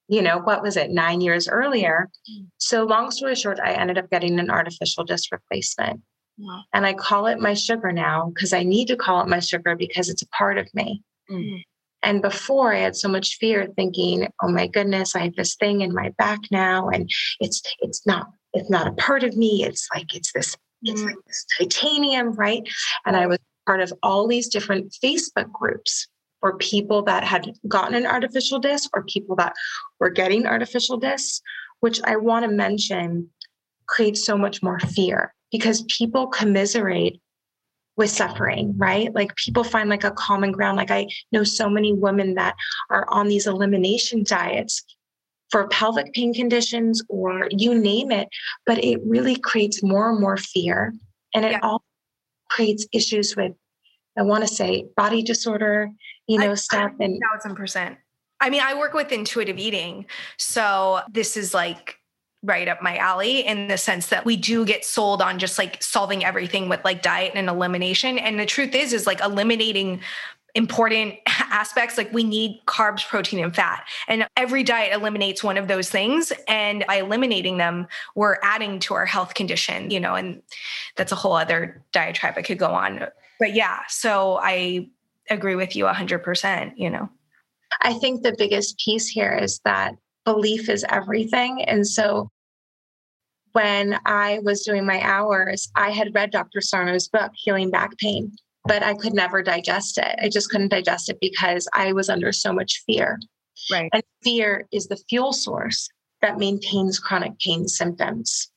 You 0.08 0.22
know, 0.22 0.38
what 0.38 0.62
was 0.62 0.76
it, 0.76 0.90
nine 0.90 1.20
years 1.20 1.48
earlier? 1.48 2.08
So, 2.58 2.84
long 2.84 3.10
story 3.10 3.34
short, 3.34 3.58
I 3.58 3.72
ended 3.72 3.98
up 3.98 4.10
getting 4.10 4.38
an 4.38 4.50
artificial 4.50 5.04
disc 5.04 5.32
replacement. 5.32 6.00
Wow. 6.38 6.62
And 6.72 6.86
I 6.86 6.92
call 6.92 7.26
it 7.26 7.40
my 7.40 7.54
sugar 7.54 7.92
now 7.92 8.30
because 8.34 8.52
I 8.52 8.62
need 8.62 8.86
to 8.88 8.96
call 8.96 9.22
it 9.22 9.28
my 9.28 9.40
sugar 9.40 9.74
because 9.74 10.08
it's 10.08 10.22
a 10.22 10.28
part 10.28 10.58
of 10.58 10.68
me. 10.74 11.02
Mm. 11.30 11.62
And 12.02 12.22
before 12.22 12.72
I 12.72 12.80
had 12.80 12.94
so 12.94 13.08
much 13.08 13.36
fear 13.40 13.66
thinking, 13.74 14.28
oh 14.42 14.48
my 14.48 14.66
goodness, 14.66 15.16
I 15.16 15.20
have 15.20 15.34
this 15.34 15.56
thing 15.56 15.80
in 15.80 15.94
my 15.94 16.12
back 16.18 16.40
now 16.50 16.88
and 16.88 17.10
it's 17.40 17.62
it's 17.80 18.06
not 18.06 18.28
it's 18.52 18.70
not 18.70 18.86
a 18.86 18.92
part 18.92 19.24
of 19.24 19.36
me. 19.36 19.64
It's 19.64 19.88
like 19.94 20.14
it's 20.14 20.32
this 20.32 20.56
it's 20.82 21.00
mm. 21.00 21.06
like 21.06 21.16
this 21.26 21.46
titanium, 21.58 22.32
right? 22.34 22.62
And 23.06 23.16
I 23.16 23.26
was 23.26 23.38
part 23.66 23.80
of 23.80 23.92
all 24.02 24.28
these 24.28 24.48
different 24.48 24.94
Facebook 25.02 25.50
groups 25.52 26.06
for 26.46 26.56
people 26.58 27.02
that 27.02 27.24
had 27.24 27.52
gotten 27.66 27.96
an 27.96 28.06
artificial 28.06 28.60
disc 28.60 28.88
or 28.94 29.02
people 29.02 29.34
that 29.34 29.52
were 29.98 30.10
getting 30.10 30.46
artificial 30.46 30.96
discs, 30.96 31.42
which 31.80 32.00
I 32.04 32.14
want 32.14 32.44
to 32.44 32.50
mention 32.52 33.28
creates 33.88 34.24
so 34.24 34.38
much 34.38 34.62
more 34.62 34.78
fear 34.78 35.34
because 35.50 35.84
people 35.88 36.28
commiserate 36.28 37.20
with 37.96 38.10
suffering, 38.10 38.74
right? 38.76 39.12
Like 39.12 39.34
people 39.34 39.64
find 39.64 39.90
like 39.90 40.04
a 40.04 40.12
common 40.12 40.52
ground. 40.52 40.76
Like 40.76 40.92
I 40.92 41.08
know 41.32 41.42
so 41.42 41.68
many 41.68 41.92
women 41.92 42.34
that 42.34 42.54
are 42.90 43.06
on 43.08 43.26
these 43.26 43.48
elimination 43.48 44.22
diets 44.22 44.84
for 45.50 45.66
pelvic 45.66 46.12
pain 46.12 46.32
conditions 46.32 47.02
or 47.08 47.48
you 47.50 47.76
name 47.76 48.12
it, 48.12 48.28
but 48.66 48.78
it 48.84 49.00
really 49.04 49.34
creates 49.34 49.82
more 49.82 50.10
and 50.10 50.20
more 50.20 50.36
fear. 50.36 50.94
And 51.34 51.44
it 51.44 51.52
yeah. 51.52 51.60
all 51.64 51.82
creates 52.50 52.86
issues 52.92 53.34
with, 53.34 53.50
I 54.18 54.22
want 54.22 54.46
to 54.46 54.52
say, 54.52 54.88
body 54.96 55.22
disorder, 55.22 55.90
you 56.26 56.38
know, 56.38 56.52
I, 56.52 56.54
stuff. 56.54 56.92
I, 57.00 57.04
and 57.04 57.20
thousand 57.32 57.56
percent. 57.56 57.98
I 58.40 58.50
mean, 58.50 58.60
I 58.62 58.78
work 58.78 58.92
with 58.92 59.12
intuitive 59.12 59.58
eating. 59.58 60.06
So 60.36 61.00
this 61.10 61.36
is 61.36 61.54
like 61.54 61.98
right 62.42 62.68
up 62.68 62.82
my 62.82 62.96
alley 62.96 63.44
in 63.46 63.68
the 63.68 63.78
sense 63.78 64.08
that 64.08 64.24
we 64.24 64.36
do 64.36 64.64
get 64.64 64.84
sold 64.84 65.20
on 65.22 65.38
just 65.38 65.58
like 65.58 65.82
solving 65.82 66.24
everything 66.24 66.68
with 66.68 66.84
like 66.84 67.02
diet 67.02 67.32
and 67.34 67.48
elimination. 67.48 68.18
And 68.18 68.38
the 68.38 68.46
truth 68.46 68.74
is, 68.74 68.92
is 68.92 69.06
like 69.06 69.20
eliminating 69.20 70.00
important 70.54 71.14
aspects 71.26 71.98
like 71.98 72.12
we 72.12 72.24
need 72.24 72.60
carbs 72.66 73.06
protein 73.06 73.44
and 73.44 73.54
fat 73.54 73.84
and 74.08 74.26
every 74.36 74.62
diet 74.62 74.92
eliminates 74.92 75.44
one 75.44 75.58
of 75.58 75.68
those 75.68 75.90
things 75.90 76.32
and 76.48 76.82
by 76.88 76.96
eliminating 76.96 77.58
them 77.58 77.86
we're 78.14 78.38
adding 78.42 78.78
to 78.78 78.94
our 78.94 79.04
health 79.04 79.34
condition 79.34 79.90
you 79.90 80.00
know 80.00 80.14
and 80.14 80.40
that's 80.96 81.12
a 81.12 81.14
whole 81.14 81.34
other 81.34 81.82
diatribe 81.92 82.34
i 82.38 82.42
could 82.42 82.58
go 82.58 82.70
on 82.70 83.06
but 83.38 83.54
yeah 83.54 83.80
so 83.88 84.38
i 84.42 84.86
agree 85.30 85.56
with 85.56 85.74
you 85.74 85.84
100% 85.84 86.72
you 86.76 86.90
know 86.90 87.08
i 87.82 87.92
think 87.92 88.22
the 88.22 88.34
biggest 88.38 88.78
piece 88.78 89.08
here 89.08 89.32
is 89.34 89.60
that 89.64 89.94
belief 90.24 90.68
is 90.68 90.84
everything 90.88 91.62
and 91.64 91.86
so 91.86 92.30
when 93.56 93.98
I 94.04 94.40
was 94.42 94.64
doing 94.64 94.84
my 94.84 95.00
hours, 95.00 95.70
I 95.76 95.88
had 95.88 96.14
read 96.14 96.30
Dr. 96.30 96.60
Sarno's 96.60 97.08
book, 97.08 97.32
Healing 97.34 97.70
Back 97.70 97.96
Pain, 97.96 98.30
but 98.66 98.82
I 98.82 98.92
could 98.92 99.14
never 99.14 99.42
digest 99.42 99.96
it. 99.96 100.14
I 100.20 100.28
just 100.28 100.50
couldn't 100.50 100.68
digest 100.68 101.08
it 101.08 101.16
because 101.22 101.66
I 101.72 101.94
was 101.94 102.10
under 102.10 102.32
so 102.32 102.52
much 102.52 102.82
fear. 102.84 103.18
Right. 103.72 103.88
And 103.94 104.02
fear 104.22 104.66
is 104.72 104.88
the 104.88 104.98
fuel 105.08 105.32
source 105.32 105.88
that 106.20 106.36
maintains 106.36 106.98
chronic 106.98 107.38
pain 107.38 107.66
symptoms. 107.66 108.50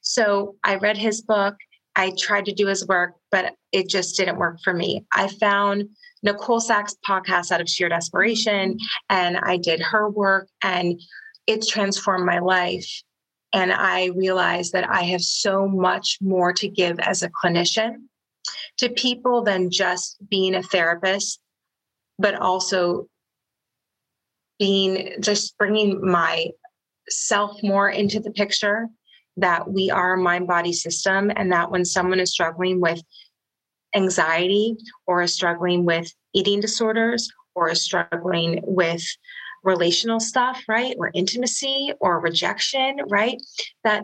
So 0.00 0.56
I 0.64 0.74
read 0.74 0.98
his 0.98 1.22
book. 1.22 1.54
I 1.94 2.12
tried 2.18 2.46
to 2.46 2.52
do 2.52 2.66
his 2.66 2.86
work, 2.86 3.14
but 3.30 3.54
it 3.72 3.88
just 3.88 4.16
didn't 4.16 4.38
work 4.38 4.58
for 4.62 4.72
me. 4.72 5.04
I 5.12 5.28
found 5.28 5.84
Nicole 6.22 6.60
Sachs' 6.60 6.96
podcast 7.06 7.50
out 7.50 7.60
of 7.60 7.68
sheer 7.68 7.88
desperation, 7.88 8.74
mm-hmm. 8.74 8.86
and 9.10 9.38
I 9.38 9.56
did 9.56 9.80
her 9.80 10.08
work, 10.08 10.48
and 10.62 11.00
it's 11.46 11.66
transformed 11.66 12.24
my 12.24 12.38
life. 12.38 12.88
And 13.52 13.72
I 13.72 14.06
realized 14.16 14.72
that 14.72 14.88
I 14.88 15.02
have 15.02 15.20
so 15.20 15.68
much 15.68 16.18
more 16.22 16.52
to 16.54 16.68
give 16.68 16.98
as 17.00 17.22
a 17.22 17.30
clinician 17.30 17.96
to 18.78 18.88
people 18.88 19.42
than 19.42 19.70
just 19.70 20.16
being 20.30 20.54
a 20.54 20.62
therapist, 20.62 21.40
but 22.18 22.34
also 22.34 23.06
being 24.58 25.16
just 25.20 25.58
bringing 25.58 26.00
my 26.02 26.46
self 27.08 27.62
more 27.62 27.90
into 27.90 28.20
the 28.20 28.30
picture 28.30 28.88
that 29.36 29.70
we 29.70 29.90
are 29.90 30.14
a 30.14 30.18
mind 30.18 30.46
body 30.46 30.72
system 30.72 31.30
and 31.36 31.52
that 31.52 31.70
when 31.70 31.84
someone 31.84 32.20
is 32.20 32.32
struggling 32.32 32.80
with 32.80 33.00
anxiety 33.94 34.76
or 35.06 35.22
is 35.22 35.34
struggling 35.34 35.84
with 35.84 36.12
eating 36.34 36.60
disorders 36.60 37.30
or 37.54 37.70
is 37.70 37.82
struggling 37.82 38.60
with 38.62 39.02
relational 39.62 40.20
stuff, 40.20 40.62
right? 40.68 40.94
Or 40.98 41.10
intimacy 41.14 41.92
or 42.00 42.20
rejection, 42.20 42.98
right? 43.08 43.40
That 43.84 44.02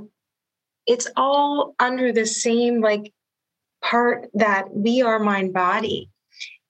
it's 0.87 1.09
all 1.17 1.75
under 1.79 2.13
the 2.13 2.27
same 2.27 2.81
like 2.81 3.13
part 3.83 4.29
that 4.35 4.75
we 4.75 5.03
are 5.03 5.19
mind 5.19 5.53
body 5.53 6.09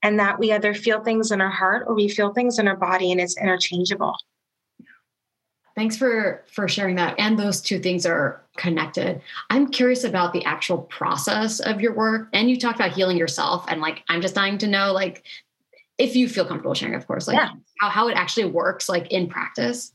and 0.03 0.19
that 0.21 0.38
we 0.38 0.53
either 0.53 0.75
feel 0.75 1.03
things 1.03 1.31
in 1.31 1.41
our 1.41 1.50
heart 1.50 1.85
or 1.87 1.95
we 1.95 2.09
feel 2.09 2.33
things 2.33 2.59
in 2.59 2.69
our 2.69 2.77
body 2.77 3.12
and 3.12 3.21
it's 3.21 3.38
interchangeable 3.38 4.17
thanks 5.78 5.97
for 5.97 6.44
for 6.50 6.68
sharing 6.68 6.97
that 6.97 7.14
and 7.18 7.38
those 7.38 7.61
two 7.61 7.78
things 7.78 8.04
are 8.04 8.42
connected 8.56 9.20
i'm 9.50 9.70
curious 9.70 10.04
about 10.04 10.32
the 10.32 10.44
actual 10.44 10.78
process 10.78 11.61
of 11.61 11.80
your 11.80 11.94
work 11.94 12.28
and 12.32 12.50
you 12.50 12.58
talked 12.58 12.78
about 12.78 12.92
healing 12.92 13.16
yourself 13.16 13.64
and 13.68 13.80
like 13.80 14.02
i'm 14.08 14.20
just 14.20 14.35
dying 14.35 14.58
to 14.58 14.66
know 14.66 14.92
like 14.92 15.25
if 15.99 16.14
you 16.14 16.28
feel 16.28 16.44
comfortable 16.44 16.75
sharing, 16.75 16.94
of 16.94 17.06
course, 17.06 17.26
like 17.26 17.37
yeah. 17.37 17.50
how, 17.80 17.90
how 17.90 18.08
it 18.08 18.16
actually 18.16 18.47
works 18.47 18.88
like 18.88 19.11
in 19.11 19.28
practice. 19.28 19.92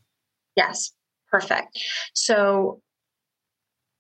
Yes, 0.56 0.92
perfect. 1.32 1.80
So 2.14 2.82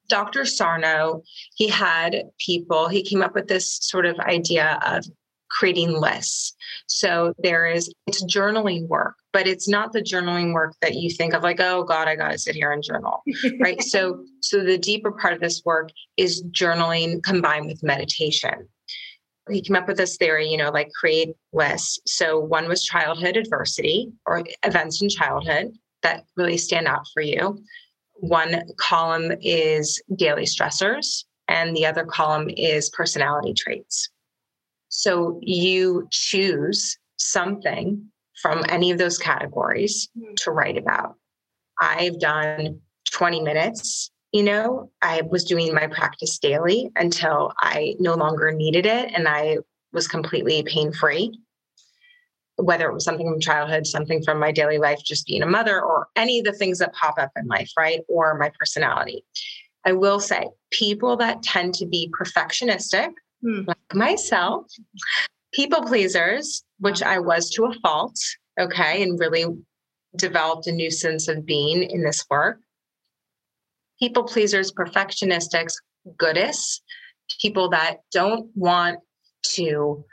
Dr. 0.09 0.45
Sarno, 0.45 1.23
he 1.55 1.69
had 1.69 2.23
people, 2.37 2.89
he 2.89 3.01
came 3.01 3.21
up 3.21 3.33
with 3.33 3.47
this 3.47 3.79
sort 3.81 4.05
of 4.05 4.19
idea 4.19 4.79
of 4.85 5.05
creating 5.53 5.91
lists. 5.91 6.55
So 6.87 7.33
there 7.39 7.65
is 7.67 7.93
it's 8.07 8.23
journaling 8.25 8.87
work, 8.87 9.15
but 9.31 9.47
it's 9.47 9.69
not 9.69 9.93
the 9.93 10.01
journaling 10.01 10.53
work 10.53 10.73
that 10.81 10.95
you 10.95 11.09
think 11.09 11.33
of 11.33 11.43
like, 11.43 11.59
oh 11.59 11.83
God, 11.83 12.07
I 12.07 12.15
gotta 12.15 12.37
sit 12.37 12.55
here 12.55 12.71
and 12.71 12.83
journal. 12.83 13.23
right. 13.59 13.81
So 13.81 14.23
so 14.41 14.63
the 14.63 14.77
deeper 14.77 15.11
part 15.11 15.33
of 15.33 15.39
this 15.39 15.61
work 15.65 15.89
is 16.17 16.43
journaling 16.51 17.23
combined 17.23 17.67
with 17.67 17.83
meditation. 17.83 18.67
he 19.49 19.61
came 19.61 19.75
up 19.75 19.87
with 19.87 19.97
this 19.97 20.17
theory, 20.17 20.47
you 20.49 20.57
know, 20.57 20.71
like 20.71 20.91
create 20.93 21.35
lists. 21.53 21.99
So 22.05 22.39
one 22.39 22.67
was 22.67 22.83
childhood 22.83 23.37
adversity 23.37 24.11
or 24.25 24.43
events 24.63 25.01
in 25.01 25.09
childhood 25.09 25.73
that 26.01 26.25
really 26.35 26.57
stand 26.57 26.87
out 26.87 27.05
for 27.13 27.21
you. 27.21 27.57
One 28.15 28.63
column 28.77 29.33
is 29.41 30.01
daily 30.15 30.45
stressors, 30.45 31.25
and 31.47 31.75
the 31.75 31.85
other 31.85 32.05
column 32.05 32.49
is 32.55 32.89
personality 32.89 33.53
traits. 33.53 34.09
So 34.93 35.39
you 35.41 36.07
choose 36.11 36.97
something 37.17 38.09
from 38.41 38.63
any 38.69 38.91
of 38.91 38.99
those 38.99 39.17
categories 39.17 40.07
hmm. 40.17 40.33
to 40.37 40.51
write 40.51 40.77
about. 40.77 41.15
I've 41.79 42.19
done 42.19 42.79
20 43.11 43.41
minutes. 43.41 44.11
You 44.31 44.43
know, 44.43 44.91
I 45.01 45.23
was 45.23 45.43
doing 45.43 45.73
my 45.73 45.87
practice 45.87 46.37
daily 46.37 46.91
until 46.95 47.53
I 47.59 47.95
no 47.99 48.13
longer 48.13 48.51
needed 48.51 48.85
it 48.85 49.11
and 49.13 49.27
I 49.27 49.57
was 49.91 50.07
completely 50.07 50.63
pain 50.63 50.93
free. 50.93 51.39
Whether 52.57 52.87
it 52.87 52.93
was 52.93 53.03
something 53.03 53.27
from 53.27 53.39
childhood, 53.39 53.87
something 53.87 54.23
from 54.23 54.39
my 54.39 54.51
daily 54.51 54.77
life, 54.77 54.99
just 55.03 55.25
being 55.25 55.41
a 55.41 55.47
mother, 55.47 55.81
or 55.81 56.07
any 56.15 56.37
of 56.37 56.45
the 56.45 56.53
things 56.53 56.77
that 56.79 56.93
pop 56.93 57.15
up 57.17 57.31
in 57.35 57.47
life, 57.47 57.71
right? 57.75 58.01
Or 58.07 58.37
my 58.37 58.51
personality. 58.59 59.25
I 59.85 59.93
will 59.93 60.19
say, 60.19 60.49
people 60.71 61.17
that 61.17 61.41
tend 61.41 61.73
to 61.75 61.87
be 61.87 62.11
perfectionistic, 62.17 63.09
hmm. 63.43 63.61
like 63.67 63.77
myself, 63.93 64.65
people 65.53 65.81
pleasers, 65.81 66.63
which 66.79 67.03
I 67.03 67.19
was 67.19 67.49
to 67.51 67.65
a 67.65 67.73
fault, 67.81 68.17
okay, 68.59 69.03
and 69.03 69.19
really 69.19 69.45
developed 70.15 70.67
a 70.67 70.71
new 70.71 70.91
sense 70.91 71.27
of 71.27 71.45
being 71.45 71.83
in 71.83 72.03
this 72.03 72.25
work. 72.29 72.59
People 73.99 74.23
pleasers, 74.23 74.71
perfectionistics, 74.71 75.73
goodists, 76.17 76.81
people 77.41 77.69
that 77.69 77.97
don't 78.11 78.49
want 78.55 78.99
to 79.53 80.03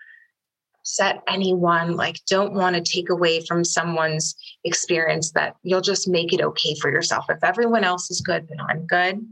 set 0.83 1.23
anyone, 1.29 1.97
like 1.97 2.17
don't 2.27 2.55
want 2.55 2.77
to 2.77 2.83
take 2.83 3.11
away 3.11 3.45
from 3.45 3.65
someone's 3.65 4.35
experience 4.65 5.33
that 5.33 5.55
you'll 5.63 5.81
just 5.81 6.09
make 6.09 6.33
it 6.33 6.41
okay 6.41 6.75
for 6.81 6.91
yourself. 6.91 7.27
If 7.29 7.43
everyone 7.45 7.85
else 7.85 8.11
is 8.11 8.21
good, 8.21 8.49
then 8.49 8.59
I'm 8.69 8.87
good. 8.87 9.25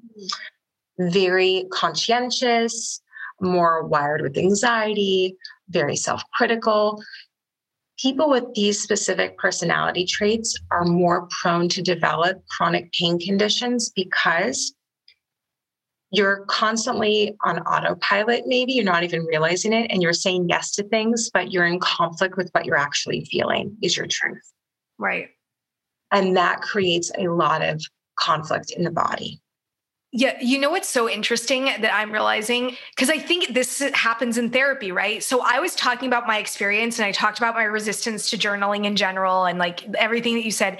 Very 0.98 1.64
conscientious, 1.72 3.00
more 3.40 3.84
wired 3.84 4.22
with 4.22 4.36
anxiety, 4.36 5.36
very 5.68 5.96
self 5.96 6.22
critical. 6.34 7.02
People 7.98 8.30
with 8.30 8.44
these 8.54 8.80
specific 8.80 9.36
personality 9.38 10.04
traits 10.04 10.56
are 10.70 10.84
more 10.84 11.28
prone 11.40 11.68
to 11.70 11.82
develop 11.82 12.46
chronic 12.48 12.92
pain 12.92 13.18
conditions 13.18 13.90
because 13.90 14.72
you're 16.10 16.44
constantly 16.46 17.36
on 17.44 17.58
autopilot, 17.60 18.44
maybe 18.46 18.72
you're 18.72 18.84
not 18.84 19.02
even 19.02 19.24
realizing 19.26 19.72
it, 19.72 19.90
and 19.90 20.02
you're 20.02 20.14
saying 20.14 20.48
yes 20.48 20.70
to 20.72 20.82
things, 20.84 21.30
but 21.32 21.52
you're 21.52 21.66
in 21.66 21.80
conflict 21.80 22.36
with 22.36 22.48
what 22.52 22.64
you're 22.64 22.78
actually 22.78 23.26
feeling 23.26 23.76
is 23.82 23.96
your 23.96 24.06
truth. 24.06 24.52
Right. 24.98 25.28
And 26.10 26.36
that 26.36 26.62
creates 26.62 27.12
a 27.18 27.28
lot 27.28 27.62
of 27.62 27.82
conflict 28.18 28.70
in 28.70 28.84
the 28.84 28.90
body. 28.90 29.40
Yeah, 30.10 30.38
you 30.40 30.58
know 30.58 30.70
what's 30.70 30.88
so 30.88 31.06
interesting 31.06 31.66
that 31.66 31.92
I'm 31.92 32.10
realizing? 32.10 32.76
Because 32.96 33.10
I 33.10 33.18
think 33.18 33.52
this 33.52 33.80
happens 33.92 34.38
in 34.38 34.48
therapy, 34.48 34.90
right? 34.90 35.22
So 35.22 35.42
I 35.44 35.60
was 35.60 35.74
talking 35.74 36.08
about 36.08 36.26
my 36.26 36.38
experience 36.38 36.98
and 36.98 37.04
I 37.04 37.12
talked 37.12 37.36
about 37.36 37.54
my 37.54 37.64
resistance 37.64 38.30
to 38.30 38.38
journaling 38.38 38.86
in 38.86 38.96
general 38.96 39.44
and 39.44 39.58
like 39.58 39.84
everything 39.96 40.34
that 40.36 40.46
you 40.46 40.50
said. 40.50 40.78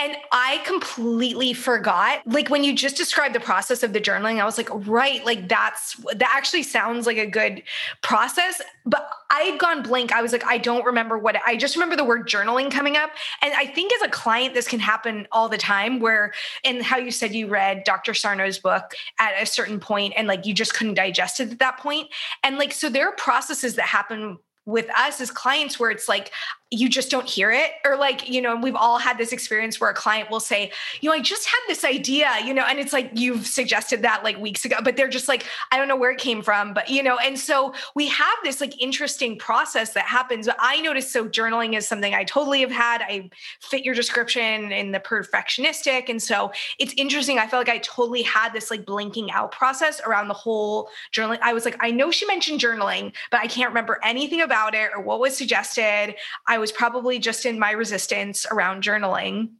And 0.00 0.16
I 0.30 0.62
completely 0.64 1.52
forgot. 1.52 2.24
Like 2.24 2.48
when 2.48 2.62
you 2.62 2.72
just 2.72 2.96
described 2.96 3.34
the 3.34 3.40
process 3.40 3.82
of 3.82 3.92
the 3.92 4.00
journaling, 4.00 4.40
I 4.40 4.44
was 4.44 4.56
like, 4.56 4.68
right, 4.86 5.24
like 5.26 5.48
that's 5.48 5.96
that 6.14 6.32
actually 6.34 6.62
sounds 6.62 7.04
like 7.04 7.16
a 7.16 7.26
good 7.26 7.64
process. 8.00 8.62
But 8.86 9.10
I 9.30 9.40
had 9.40 9.58
gone 9.58 9.82
blank. 9.82 10.12
I 10.12 10.22
was 10.22 10.30
like, 10.30 10.44
I 10.46 10.56
don't 10.56 10.84
remember 10.84 11.18
what 11.18 11.36
I 11.44 11.56
just 11.56 11.74
remember 11.74 11.96
the 11.96 12.04
word 12.04 12.28
journaling 12.28 12.70
coming 12.70 12.96
up. 12.96 13.10
And 13.42 13.52
I 13.54 13.66
think 13.66 13.92
as 13.92 14.02
a 14.02 14.08
client, 14.08 14.54
this 14.54 14.68
can 14.68 14.78
happen 14.78 15.26
all 15.32 15.48
the 15.48 15.58
time 15.58 15.98
where, 15.98 16.32
and 16.64 16.80
how 16.80 16.96
you 16.96 17.10
said 17.10 17.34
you 17.34 17.48
read 17.48 17.82
Dr. 17.82 18.12
Sarno's 18.12 18.60
book 18.60 18.92
at 19.18 19.42
a 19.42 19.46
certain 19.46 19.80
point 19.80 20.14
and 20.16 20.28
like 20.28 20.46
you 20.46 20.54
just 20.54 20.74
couldn't 20.74 20.94
digest 20.94 21.40
it 21.40 21.50
at 21.50 21.58
that 21.58 21.78
point. 21.78 22.08
And 22.44 22.56
like, 22.56 22.72
so 22.72 22.88
there 22.88 23.08
are 23.08 23.16
processes 23.16 23.74
that 23.74 23.86
happen 23.86 24.38
with 24.68 24.86
us 24.98 25.20
as 25.20 25.30
clients 25.30 25.80
where 25.80 25.90
it's 25.90 26.08
like 26.08 26.30
you 26.70 26.88
just 26.88 27.10
don't 27.10 27.28
hear 27.28 27.50
it. 27.50 27.72
Or 27.84 27.96
like 27.96 28.28
you 28.28 28.40
know 28.40 28.56
we've 28.56 28.76
all 28.76 28.98
had 28.98 29.18
this 29.18 29.32
experience 29.32 29.80
where 29.80 29.90
a 29.90 29.94
client 29.94 30.30
will 30.30 30.40
say 30.40 30.70
you 31.00 31.08
know 31.08 31.14
i 31.14 31.20
just 31.20 31.46
had 31.46 31.58
this 31.66 31.84
idea 31.84 32.30
you 32.44 32.52
know 32.52 32.62
and 32.62 32.78
it's 32.78 32.92
like 32.92 33.10
you've 33.14 33.46
suggested 33.46 34.02
that 34.02 34.22
like 34.24 34.38
weeks 34.38 34.64
ago 34.64 34.76
but 34.82 34.96
they're 34.96 35.08
just 35.08 35.28
like 35.28 35.46
i 35.72 35.78
don't 35.78 35.88
know 35.88 35.96
where 35.96 36.10
it 36.10 36.18
came 36.18 36.42
from 36.42 36.74
but 36.74 36.88
you 36.88 37.02
know 37.02 37.16
and 37.18 37.38
so 37.38 37.72
we 37.94 38.06
have 38.08 38.36
this 38.42 38.60
like 38.60 38.80
interesting 38.80 39.38
process 39.38 39.92
that 39.94 40.04
happens. 40.04 40.48
I 40.58 40.80
noticed 40.80 41.12
so 41.12 41.28
journaling 41.28 41.76
is 41.76 41.88
something 41.88 42.14
i 42.14 42.24
totally 42.24 42.60
have 42.60 42.70
had. 42.70 43.02
I 43.02 43.30
fit 43.60 43.84
your 43.84 43.94
description 43.94 44.72
in 44.72 44.92
the 44.92 45.00
perfectionistic 45.00 46.08
and 46.08 46.22
so 46.22 46.52
it's 46.78 46.94
interesting. 46.96 47.38
I 47.38 47.46
felt 47.46 47.66
like 47.66 47.74
i 47.74 47.78
totally 47.78 48.22
had 48.22 48.52
this 48.52 48.70
like 48.70 48.84
blinking 48.84 49.30
out 49.30 49.52
process 49.52 50.00
around 50.06 50.28
the 50.28 50.34
whole 50.34 50.88
journaling. 51.12 51.38
I 51.42 51.52
was 51.52 51.64
like 51.64 51.76
i 51.80 51.90
know 51.90 52.10
she 52.10 52.26
mentioned 52.26 52.60
journaling 52.60 53.12
but 53.30 53.40
i 53.40 53.46
can't 53.46 53.70
remember 53.70 53.98
anything 54.04 54.42
about 54.42 54.74
it 54.74 54.90
or 54.94 55.00
what 55.00 55.20
was 55.20 55.36
suggested 55.36 56.14
I 56.58 56.60
was 56.60 56.72
probably 56.72 57.20
just 57.20 57.46
in 57.46 57.56
my 57.56 57.70
resistance 57.70 58.44
around 58.50 58.82
journaling. 58.82 59.50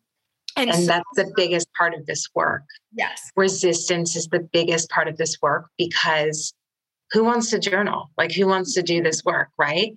And, 0.56 0.68
and 0.70 0.80
so, 0.80 0.86
that's 0.86 1.04
the 1.14 1.32
biggest 1.36 1.68
part 1.78 1.94
of 1.94 2.04
this 2.06 2.26
work. 2.34 2.64
Yes. 2.92 3.30
Resistance 3.36 4.16
is 4.16 4.26
the 4.26 4.40
biggest 4.40 4.90
part 4.90 5.06
of 5.06 5.16
this 5.16 5.40
work 5.40 5.70
because 5.78 6.52
who 7.12 7.22
wants 7.22 7.50
to 7.50 7.60
journal? 7.60 8.10
Like, 8.18 8.32
who 8.32 8.48
wants 8.48 8.74
to 8.74 8.82
do 8.82 8.96
mm-hmm. 8.96 9.04
this 9.04 9.24
work, 9.24 9.50
right? 9.58 9.92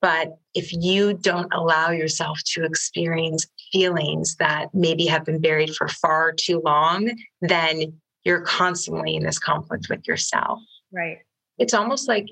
But 0.00 0.36
if 0.54 0.72
you 0.72 1.14
don't 1.14 1.52
allow 1.52 1.90
yourself 1.90 2.38
to 2.52 2.62
experience 2.62 3.44
feelings 3.72 4.36
that 4.36 4.68
maybe 4.72 5.06
have 5.06 5.24
been 5.24 5.40
buried 5.40 5.74
for 5.74 5.88
far 5.88 6.30
too 6.30 6.62
long, 6.64 7.10
then 7.40 7.94
you're 8.22 8.42
constantly 8.42 9.16
in 9.16 9.24
this 9.24 9.40
conflict 9.40 9.88
with 9.90 10.06
yourself. 10.06 10.60
Right. 10.92 11.18
It's 11.58 11.74
almost 11.74 12.06
like 12.06 12.26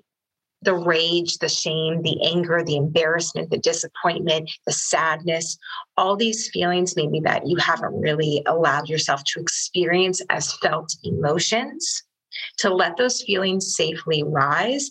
the 0.66 0.74
rage, 0.74 1.38
the 1.38 1.48
shame, 1.48 2.02
the 2.02 2.18
anger, 2.26 2.62
the 2.62 2.76
embarrassment, 2.76 3.48
the 3.48 3.58
disappointment, 3.58 4.50
the 4.66 4.72
sadness, 4.72 5.56
all 5.96 6.16
these 6.16 6.50
feelings 6.50 6.96
maybe 6.96 7.20
that 7.20 7.46
you 7.46 7.56
haven't 7.56 7.98
really 7.98 8.42
allowed 8.46 8.88
yourself 8.88 9.22
to 9.24 9.40
experience 9.40 10.20
as 10.28 10.52
felt 10.58 10.94
emotions, 11.04 12.02
to 12.58 12.68
let 12.68 12.98
those 12.98 13.22
feelings 13.22 13.74
safely 13.74 14.22
rise. 14.22 14.90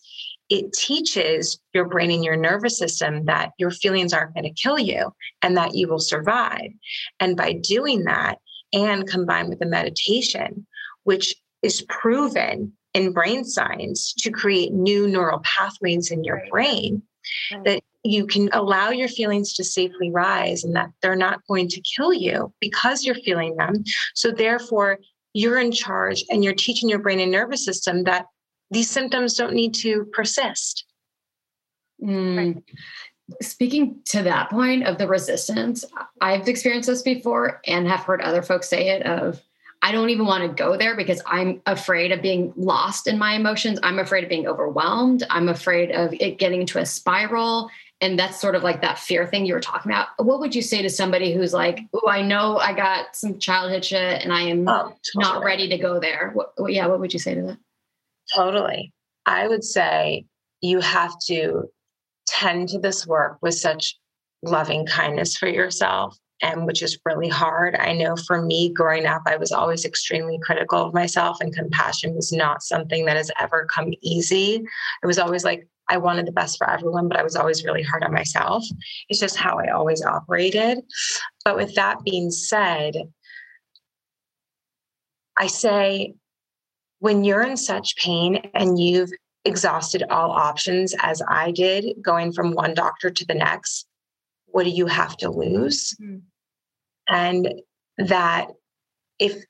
It 0.49 0.73
teaches 0.73 1.59
your 1.73 1.85
brain 1.85 2.09
and 2.09 2.23
your 2.23 2.37
nervous 2.37 2.77
system 2.77 3.25
that 3.25 3.51
your 3.59 3.71
feelings 3.71 4.13
aren't 4.13 4.33
going 4.33 4.45
to 4.45 4.61
kill 4.61 4.79
you 4.79 5.13
and 5.41 5.57
that 5.57 5.75
you 5.75 5.87
will 5.87 5.99
survive. 5.99 6.71
And 7.19 7.35
by 7.35 7.53
doing 7.53 8.05
that, 8.05 8.39
and 8.73 9.07
combined 9.07 9.49
with 9.49 9.59
the 9.59 9.65
meditation, 9.65 10.67
which 11.03 11.35
is 11.61 11.85
proven 11.87 12.73
in 12.95 13.11
brain 13.11 13.43
science 13.43 14.13
to 14.13 14.31
create 14.31 14.71
new 14.71 15.07
neural 15.07 15.39
pathways 15.43 16.09
in 16.09 16.23
your 16.23 16.41
brain 16.49 17.03
that 17.65 17.83
you 18.03 18.25
can 18.25 18.49
allow 18.53 18.89
your 18.89 19.07
feelings 19.07 19.53
to 19.53 19.63
safely 19.63 20.11
rise 20.11 20.63
and 20.63 20.75
that 20.75 20.91
they're 21.01 21.15
not 21.15 21.41
going 21.47 21.67
to 21.67 21.81
kill 21.81 22.13
you 22.13 22.53
because 22.61 23.03
you're 23.03 23.15
feeling 23.15 23.55
them. 23.57 23.83
So, 24.13 24.31
therefore, 24.31 24.99
you're 25.33 25.59
in 25.59 25.71
charge 25.71 26.23
and 26.29 26.43
you're 26.43 26.53
teaching 26.53 26.87
your 26.87 26.99
brain 26.99 27.19
and 27.19 27.31
nervous 27.31 27.65
system 27.65 28.03
that 28.03 28.27
these 28.71 28.89
symptoms 28.89 29.33
don't 29.33 29.53
need 29.53 29.73
to 29.75 30.05
persist. 30.13 30.85
Mm. 32.01 32.63
Speaking 33.41 33.99
to 34.05 34.21
that 34.21 34.51
point 34.51 34.85
of 34.85 34.97
the 34.97 35.07
resistance, 35.07 35.83
I've 36.21 36.47
experienced 36.47 36.87
this 36.87 37.01
before 37.01 37.59
and 37.65 37.87
have 37.87 38.01
heard 38.01 38.21
other 38.21 38.43
folks 38.43 38.69
say 38.69 38.89
it 38.89 39.03
of 39.03 39.41
I 39.85 39.91
don't 39.91 40.09
even 40.09 40.25
want 40.25 40.41
to 40.41 40.49
go 40.49 40.75
there 40.75 40.95
because 40.95 41.21
I'm 41.27 41.61
afraid 41.67 42.11
of 42.11 42.19
being 42.19 42.51
lost 42.55 43.05
in 43.05 43.19
my 43.19 43.35
emotions. 43.35 43.77
I'm 43.83 43.99
afraid 43.99 44.23
of 44.23 44.31
being 44.31 44.47
overwhelmed. 44.47 45.23
I'm 45.29 45.47
afraid 45.47 45.91
of 45.91 46.11
it 46.19 46.39
getting 46.39 46.61
into 46.61 46.79
a 46.79 46.87
spiral. 46.87 47.69
And 48.01 48.17
that's 48.17 48.41
sort 48.41 48.55
of 48.55 48.63
like 48.63 48.81
that 48.81 48.97
fear 48.97 49.27
thing 49.27 49.45
you 49.45 49.53
were 49.53 49.59
talking 49.59 49.91
about. 49.91 50.07
What 50.17 50.39
would 50.39 50.55
you 50.55 50.63
say 50.63 50.81
to 50.81 50.89
somebody 50.89 51.35
who's 51.35 51.53
like, 51.53 51.81
oh, 51.93 52.09
I 52.09 52.23
know 52.23 52.57
I 52.57 52.73
got 52.73 53.15
some 53.15 53.37
childhood 53.37 53.85
shit 53.85 54.23
and 54.23 54.33
I 54.33 54.41
am 54.41 54.67
oh, 54.67 54.91
totally. 55.13 55.19
not 55.19 55.43
ready 55.43 55.69
to 55.69 55.77
go 55.77 55.99
there? 55.99 56.31
What, 56.33 56.53
yeah, 56.67 56.87
what 56.87 56.99
would 56.99 57.13
you 57.13 57.19
say 57.19 57.35
to 57.35 57.43
that? 57.43 57.57
Totally. 58.33 58.91
I 59.27 59.47
would 59.47 59.63
say 59.63 60.25
you 60.61 60.79
have 60.79 61.13
to 61.27 61.65
tend 62.27 62.69
to 62.69 62.79
this 62.79 63.05
work 63.05 63.37
with 63.43 63.53
such 63.53 63.99
loving 64.41 64.87
kindness 64.87 65.37
for 65.37 65.47
yourself 65.47 66.17
and 66.41 66.65
which 66.65 66.81
is 66.81 66.99
really 67.05 67.29
hard. 67.29 67.75
I 67.75 67.93
know 67.93 68.15
for 68.15 68.41
me 68.41 68.73
growing 68.73 69.05
up, 69.05 69.21
I 69.25 69.37
was 69.37 69.51
always 69.51 69.85
extremely 69.85 70.39
critical 70.43 70.81
of 70.81 70.93
myself, 70.93 71.37
and 71.39 71.55
compassion 71.55 72.15
was 72.15 72.31
not 72.31 72.63
something 72.63 73.05
that 73.05 73.17
has 73.17 73.31
ever 73.39 73.67
come 73.73 73.93
easy. 74.01 74.63
It 75.03 75.07
was 75.07 75.19
always 75.19 75.43
like 75.43 75.67
I 75.87 75.97
wanted 75.97 76.25
the 76.25 76.31
best 76.31 76.57
for 76.57 76.69
everyone, 76.69 77.07
but 77.07 77.17
I 77.17 77.23
was 77.23 77.35
always 77.35 77.63
really 77.63 77.83
hard 77.83 78.03
on 78.03 78.13
myself. 78.13 78.65
It's 79.09 79.19
just 79.19 79.37
how 79.37 79.59
I 79.59 79.71
always 79.71 80.03
operated. 80.03 80.79
But 81.43 81.55
with 81.55 81.75
that 81.75 82.03
being 82.03 82.31
said, 82.31 82.95
I 85.37 85.47
say, 85.47 86.15
when 86.99 87.23
you're 87.23 87.43
in 87.43 87.57
such 87.57 87.97
pain 87.97 88.49
and 88.53 88.79
you've 88.79 89.11
exhausted 89.43 90.03
all 90.09 90.31
options 90.31 90.95
as 91.01 91.21
I 91.27 91.51
did, 91.51 92.01
going 92.01 92.31
from 92.31 92.53
one 92.53 92.73
doctor 92.73 93.11
to 93.11 93.25
the 93.25 93.35
next, 93.35 93.85
what 94.55 94.63
do 94.63 94.69
you 94.69 94.85
have 94.85 95.17
to 95.17 95.29
lose? 95.29 95.93
Mm-hmm. 96.01 96.19
And 97.13 97.61
that 97.97 98.47
if 99.19 99.43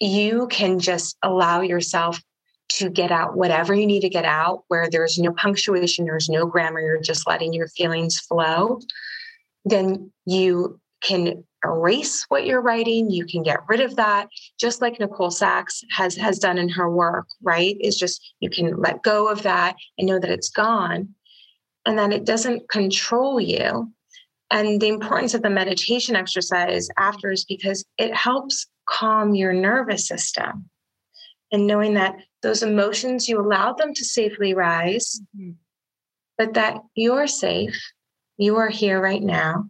you 0.00 0.48
can 0.48 0.80
just 0.80 1.16
allow 1.22 1.60
yourself 1.60 2.20
to 2.70 2.90
get 2.90 3.12
out 3.12 3.36
whatever 3.36 3.74
you 3.74 3.86
need 3.86 4.00
to 4.00 4.08
get 4.08 4.24
out, 4.24 4.64
where 4.66 4.90
there's 4.90 5.18
no 5.18 5.32
punctuation, 5.32 6.04
there's 6.04 6.28
no 6.28 6.46
grammar, 6.46 6.80
you're 6.80 7.00
just 7.00 7.28
letting 7.28 7.52
your 7.52 7.68
feelings 7.68 8.18
flow, 8.18 8.80
then 9.64 10.10
you 10.26 10.80
can 11.00 11.44
erase 11.64 12.24
what 12.28 12.46
you're 12.46 12.62
writing 12.62 13.10
you 13.10 13.26
can 13.26 13.42
get 13.42 13.60
rid 13.68 13.80
of 13.80 13.96
that 13.96 14.28
just 14.58 14.80
like 14.80 14.98
nicole 14.98 15.30
sachs 15.30 15.84
has 15.90 16.16
has 16.16 16.38
done 16.38 16.56
in 16.56 16.70
her 16.70 16.90
work 16.90 17.26
right 17.42 17.76
is 17.82 17.98
just 17.98 18.34
you 18.40 18.48
can 18.48 18.74
let 18.78 19.02
go 19.02 19.28
of 19.28 19.42
that 19.42 19.76
and 19.98 20.08
know 20.08 20.18
that 20.18 20.30
it's 20.30 20.48
gone 20.48 21.06
and 21.84 21.98
then 21.98 22.12
it 22.12 22.24
doesn't 22.24 22.66
control 22.70 23.38
you 23.38 23.92
and 24.50 24.80
the 24.80 24.88
importance 24.88 25.34
of 25.34 25.42
the 25.42 25.50
meditation 25.50 26.16
exercise 26.16 26.88
after 26.98 27.30
is 27.30 27.44
because 27.44 27.84
it 27.98 28.14
helps 28.14 28.66
calm 28.88 29.34
your 29.34 29.52
nervous 29.52 30.06
system 30.06 30.68
and 31.52 31.66
knowing 31.66 31.94
that 31.94 32.16
those 32.42 32.62
emotions 32.62 33.28
you 33.28 33.40
allow 33.40 33.72
them 33.72 33.94
to 33.94 34.04
safely 34.04 34.54
rise 34.54 35.20
mm-hmm. 35.36 35.52
but 36.38 36.54
that 36.54 36.78
you're 36.94 37.26
safe 37.26 37.80
you 38.38 38.56
are 38.56 38.68
here 38.68 39.00
right 39.00 39.22
now 39.22 39.64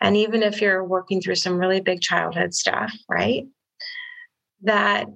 and 0.00 0.16
even 0.16 0.42
if 0.42 0.60
you're 0.60 0.84
working 0.84 1.20
through 1.20 1.36
some 1.36 1.58
really 1.58 1.80
big 1.80 2.00
childhood 2.00 2.54
stuff, 2.54 2.92
right? 3.08 3.46
That 4.62 5.06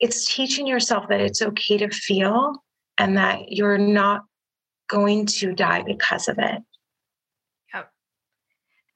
it's 0.00 0.32
teaching 0.32 0.66
yourself 0.66 1.08
that 1.08 1.20
it's 1.20 1.42
okay 1.42 1.78
to 1.78 1.88
feel 1.88 2.62
and 2.98 3.16
that 3.16 3.52
you're 3.52 3.78
not 3.78 4.22
going 4.88 5.26
to 5.26 5.52
die 5.52 5.82
because 5.82 6.28
of 6.28 6.38
it. 6.38 6.60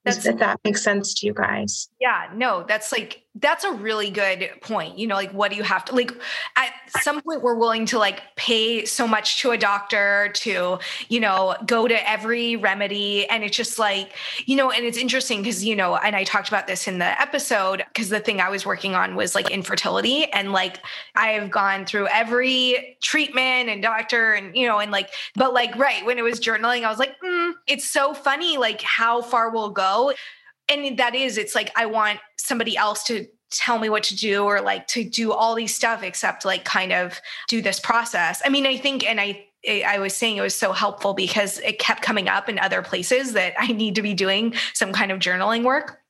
That's, 0.07 0.25
if 0.25 0.39
that 0.39 0.61
makes 0.65 0.83
sense 0.83 1.15
to 1.15 1.27
you 1.27 1.35
guys. 1.35 1.89
Yeah, 2.01 2.31
no, 2.35 2.65
that's 2.67 2.93
like 2.93 3.25
that's 3.35 3.65
a 3.65 3.73
really 3.73 4.11
good 4.11 4.49
point. 4.63 4.99
You 4.99 5.07
know, 5.09 5.17
like 5.17 5.33
what 5.33 5.51
do 5.51 5.57
you 5.57 5.65
have 5.65 5.85
to 5.87 5.95
like 5.95 6.13
at 6.57 6.73
some 7.01 7.21
point 7.23 7.43
we're 7.43 7.55
willing 7.55 7.87
to 7.87 7.99
like 7.99 8.23
pay 8.37 8.85
so 8.85 9.07
much 9.07 9.41
to 9.43 9.51
a 9.51 9.59
doctor 9.59 10.31
to, 10.35 10.79
you 11.09 11.21
know, 11.21 11.57
go 11.67 11.89
to 11.89 12.11
every 12.11 12.57
remedy. 12.57 13.27
And 13.29 13.45
it's 13.45 13.57
just 13.57 13.79
like, 13.79 14.15
you 14.47 14.57
know, 14.57 14.71
and 14.71 14.85
it's 14.85 14.99
interesting 14.99 15.43
because, 15.43 15.65
you 15.65 15.77
know, 15.77 15.97
and 15.97 16.17
I 16.17 16.25
talked 16.25 16.49
about 16.49 16.67
this 16.67 16.89
in 16.89 16.99
the 16.99 17.21
episode 17.21 17.85
because 17.93 18.09
the 18.09 18.21
thing 18.21 18.41
I 18.41 18.49
was 18.49 18.65
working 18.67 18.95
on 18.95 19.17
was 19.17 19.35
like 19.35 19.51
infertility. 19.51 20.25
And 20.33 20.53
like 20.53 20.79
I 21.15 21.29
have 21.29 21.51
gone 21.51 21.87
through 21.87 22.09
every 22.09 22.97
treatment 23.03 23.69
and 23.69 23.83
doctor 23.83 24.33
and, 24.33 24.57
you 24.57 24.67
know, 24.67 24.79
and 24.79 24.91
like 24.91 25.11
but 25.35 25.53
like 25.53 25.75
right 25.77 26.05
when 26.05 26.19
it 26.19 26.23
was 26.23 26.41
journaling 26.41 26.85
I 26.85 26.91
was 26.91 26.99
like, 26.99 27.15
mm, 27.25 27.53
it's 27.67 27.89
so 27.89 28.15
funny 28.15 28.57
like 28.57 28.83
how 28.83 29.23
far 29.23 29.51
we'll 29.51 29.71
go. 29.71 30.13
And 30.69 30.99
that 30.99 31.15
is 31.15 31.39
it's 31.39 31.55
like 31.55 31.71
i 31.77 31.87
want 31.87 32.19
somebody 32.37 32.77
else 32.77 33.05
to 33.05 33.27
tell 33.51 33.79
me 33.79 33.89
what 33.89 34.03
to 34.03 34.17
do 34.17 34.45
or 34.45 34.61
like 34.61 34.87
to 34.89 35.05
do 35.05 35.33
all 35.33 35.55
these 35.55 35.75
stuff 35.75 36.03
except 36.03 36.45
like 36.45 36.65
kind 36.65 36.93
of 36.93 37.21
do 37.49 37.63
this 37.63 37.79
process 37.79 38.43
i 38.45 38.49
mean 38.49 38.67
i 38.67 38.77
think 38.77 39.07
and 39.07 39.21
i 39.21 39.43
I 39.69 39.99
was 39.99 40.15
saying 40.15 40.37
it 40.37 40.43
was 40.43 40.55
so 40.55 40.73
helpful 40.73 41.13
because 41.13 41.59
it 41.59 41.81
kept 41.81 42.03
coming 42.03 42.29
up 42.29 42.49
in 42.49 42.59
other 42.59 42.83
places 42.83 43.33
that 43.33 43.55
I 43.59 43.69
need 43.69 43.97
to 43.97 44.03
be 44.03 44.15
doing 44.15 44.55
some 44.75 44.93
kind 44.93 45.11
of 45.11 45.19
journaling 45.19 45.65
work. 45.65 46.01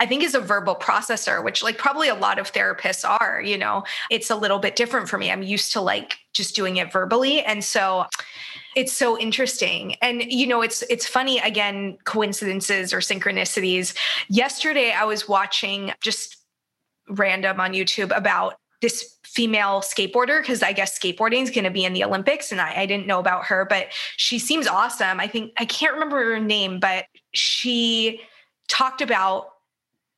I 0.00 0.06
think 0.06 0.22
is 0.22 0.34
a 0.34 0.40
verbal 0.40 0.76
processor, 0.76 1.42
which 1.42 1.62
like 1.62 1.76
probably 1.76 2.08
a 2.08 2.14
lot 2.14 2.38
of 2.38 2.52
therapists 2.52 3.04
are, 3.20 3.42
you 3.42 3.58
know, 3.58 3.82
it's 4.10 4.30
a 4.30 4.36
little 4.36 4.60
bit 4.60 4.76
different 4.76 5.08
for 5.08 5.18
me. 5.18 5.30
I'm 5.30 5.42
used 5.42 5.72
to 5.72 5.80
like 5.80 6.18
just 6.32 6.54
doing 6.54 6.76
it 6.76 6.92
verbally. 6.92 7.42
And 7.42 7.64
so 7.64 8.06
it's 8.76 8.92
so 8.92 9.18
interesting. 9.18 9.96
And 10.00 10.22
you 10.22 10.46
know, 10.46 10.62
it's 10.62 10.82
it's 10.82 11.06
funny 11.06 11.40
again, 11.40 11.98
coincidences 12.04 12.92
or 12.92 12.98
synchronicities. 12.98 13.96
Yesterday 14.28 14.92
I 14.92 15.04
was 15.04 15.28
watching 15.28 15.92
just 16.00 16.37
random 17.10 17.60
on 17.60 17.72
YouTube 17.72 18.16
about 18.16 18.54
this 18.80 19.16
female 19.24 19.80
skateboarder 19.80 20.40
because 20.40 20.62
I 20.62 20.72
guess 20.72 20.98
skateboarding 20.98 21.42
is 21.42 21.50
going 21.50 21.64
to 21.64 21.70
be 21.70 21.84
in 21.84 21.92
the 21.92 22.04
Olympics, 22.04 22.52
and 22.52 22.60
I, 22.60 22.82
I, 22.82 22.86
didn't 22.86 23.08
know 23.08 23.18
about 23.18 23.46
her, 23.46 23.66
but 23.68 23.88
she 24.16 24.38
seems 24.38 24.68
awesome. 24.68 25.18
I 25.18 25.26
think 25.26 25.52
I 25.58 25.64
can't 25.64 25.94
remember 25.94 26.32
her 26.32 26.38
name, 26.38 26.78
but 26.78 27.06
she 27.32 28.20
talked 28.68 29.00
about 29.00 29.48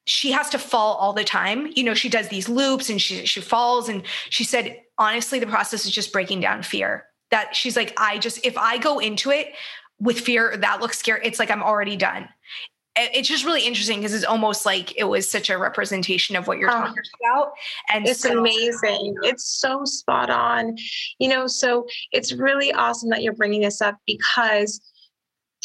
she 0.05 0.33
has 0.33 0.51
to 0.51 0.59
fall 0.59 0.97
all 0.97 1.13
the 1.13 1.25
time. 1.25 1.73
You 1.75 1.85
know, 1.85 1.95
she 1.95 2.09
does 2.09 2.29
these 2.29 2.49
loops 2.49 2.91
and 2.91 3.01
she 3.01 3.25
she 3.25 3.41
falls, 3.41 3.89
and 3.89 4.03
she 4.29 4.45
said 4.45 4.81
honestly, 4.99 5.39
the 5.39 5.47
process 5.47 5.87
is 5.87 5.91
just 5.91 6.13
breaking 6.13 6.41
down 6.41 6.63
fear 6.63 7.07
that 7.31 7.57
she's 7.57 7.77
like, 7.77 7.95
I 7.97 8.19
just, 8.19 8.45
if 8.45 8.57
I 8.59 8.79
go 8.79 8.99
into 8.99 9.31
it 9.31 9.55
with 9.99 10.21
fear, 10.21 10.57
that 10.59 10.81
looks 10.81 10.99
scary, 10.99 11.21
it's 11.25 11.39
like 11.39 11.51
I'm 11.51 11.63
already 11.63 11.97
done. 11.97 12.29
It's 12.97 13.29
just 13.29 13.45
really 13.45 13.65
interesting 13.65 13.99
because 13.99 14.13
it's 14.13 14.25
almost 14.25 14.67
like 14.67 14.97
it 14.99 15.05
was 15.05 15.31
such 15.31 15.49
a 15.49 15.57
representation 15.57 16.37
of 16.37 16.47
what 16.47 16.59
you're 16.59 16.71
oh, 16.71 16.73
talking 16.73 17.03
about. 17.25 17.53
And 17.93 18.07
it's 18.07 18.21
so- 18.21 18.39
amazing. 18.39 19.15
It's 19.23 19.45
so 19.61 19.85
spot 19.85 20.29
on. 20.29 20.77
You 21.19 21.29
know, 21.29 21.47
so 21.47 21.87
it's 22.13 22.33
really 22.33 22.73
awesome 22.73 23.11
that 23.11 23.23
you're 23.23 23.35
bringing 23.35 23.63
this 23.63 23.81
up 23.81 23.97
because 24.07 24.81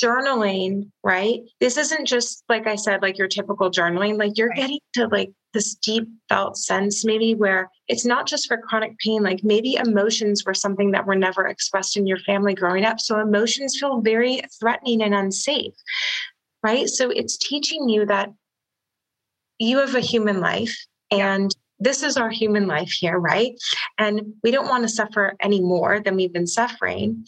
journaling, 0.02 0.92
right? 1.04 1.42
This 1.60 1.78
isn't 1.78 2.06
just 2.06 2.44
like 2.50 2.68
I 2.68 2.76
said, 2.76 3.02
like 3.02 3.18
your 3.18 3.28
typical 3.28 3.72
journaling, 3.72 4.18
like 4.20 4.38
you're 4.38 4.50
right. 4.50 4.58
getting 4.58 4.80
to 4.94 5.08
like 5.08 5.32
this 5.54 5.76
deep 5.76 6.08
felt 6.28 6.58
sense, 6.58 7.06
maybe 7.06 7.34
where 7.34 7.72
it's 7.88 8.06
not 8.06 8.28
just 8.28 8.48
for 8.48 8.58
chronic 8.58 8.98
pain, 9.00 9.24
like 9.24 9.44
maybe 9.44 9.76
emotions 9.76 10.44
were 10.46 10.54
something 10.54 10.92
that 10.92 11.06
were 11.06 11.16
never 11.16 11.48
expressed 11.48 11.96
in 11.96 12.06
your 12.06 12.20
family 12.20 12.54
growing 12.54 12.84
up. 12.84 13.00
So 13.00 13.20
emotions 13.20 13.78
feel 13.80 14.02
very 14.02 14.42
threatening 14.60 15.02
and 15.02 15.16
unsafe, 15.16 15.74
right? 16.66 16.90
So 16.90 17.12
it's 17.12 17.38
teaching 17.38 17.88
you 17.90 18.08
that 18.08 18.34
you 19.60 19.78
have 19.78 19.94
a 19.94 20.00
human 20.00 20.40
life 20.40 20.76
and 21.12 21.56
this 21.78 22.02
is 22.02 22.18
our 22.18 22.32
human 22.32 22.66
life 22.66 22.92
here, 22.92 23.20
right? 23.20 23.54
And 24.00 24.34
we 24.42 24.50
don't 24.50 24.68
want 24.68 24.82
to 24.84 24.90
suffer 24.90 25.36
any 25.40 25.62
more 25.62 26.00
than 26.00 26.16
we've 26.16 26.34
been 26.34 26.48
suffering. 26.48 27.24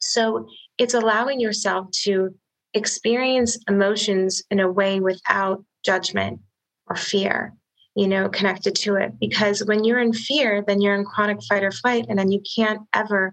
So 0.00 0.48
it's 0.78 0.94
allowing 0.94 1.38
yourself 1.38 1.92
to 2.02 2.34
experience 2.74 3.56
emotions 3.68 4.42
in 4.50 4.58
a 4.58 4.70
way 4.70 4.98
without 4.98 5.64
judgment 5.84 6.40
or 6.88 6.96
fear 6.96 7.54
you 7.94 8.06
know 8.06 8.28
connected 8.28 8.74
to 8.74 8.96
it 8.96 9.12
because 9.18 9.64
when 9.64 9.82
you're 9.84 10.00
in 10.00 10.12
fear 10.12 10.62
then 10.66 10.80
you're 10.80 10.94
in 10.94 11.04
chronic 11.04 11.38
fight 11.48 11.62
or 11.62 11.70
flight 11.70 12.04
and 12.08 12.18
then 12.18 12.30
you 12.30 12.42
can't 12.54 12.80
ever 12.92 13.32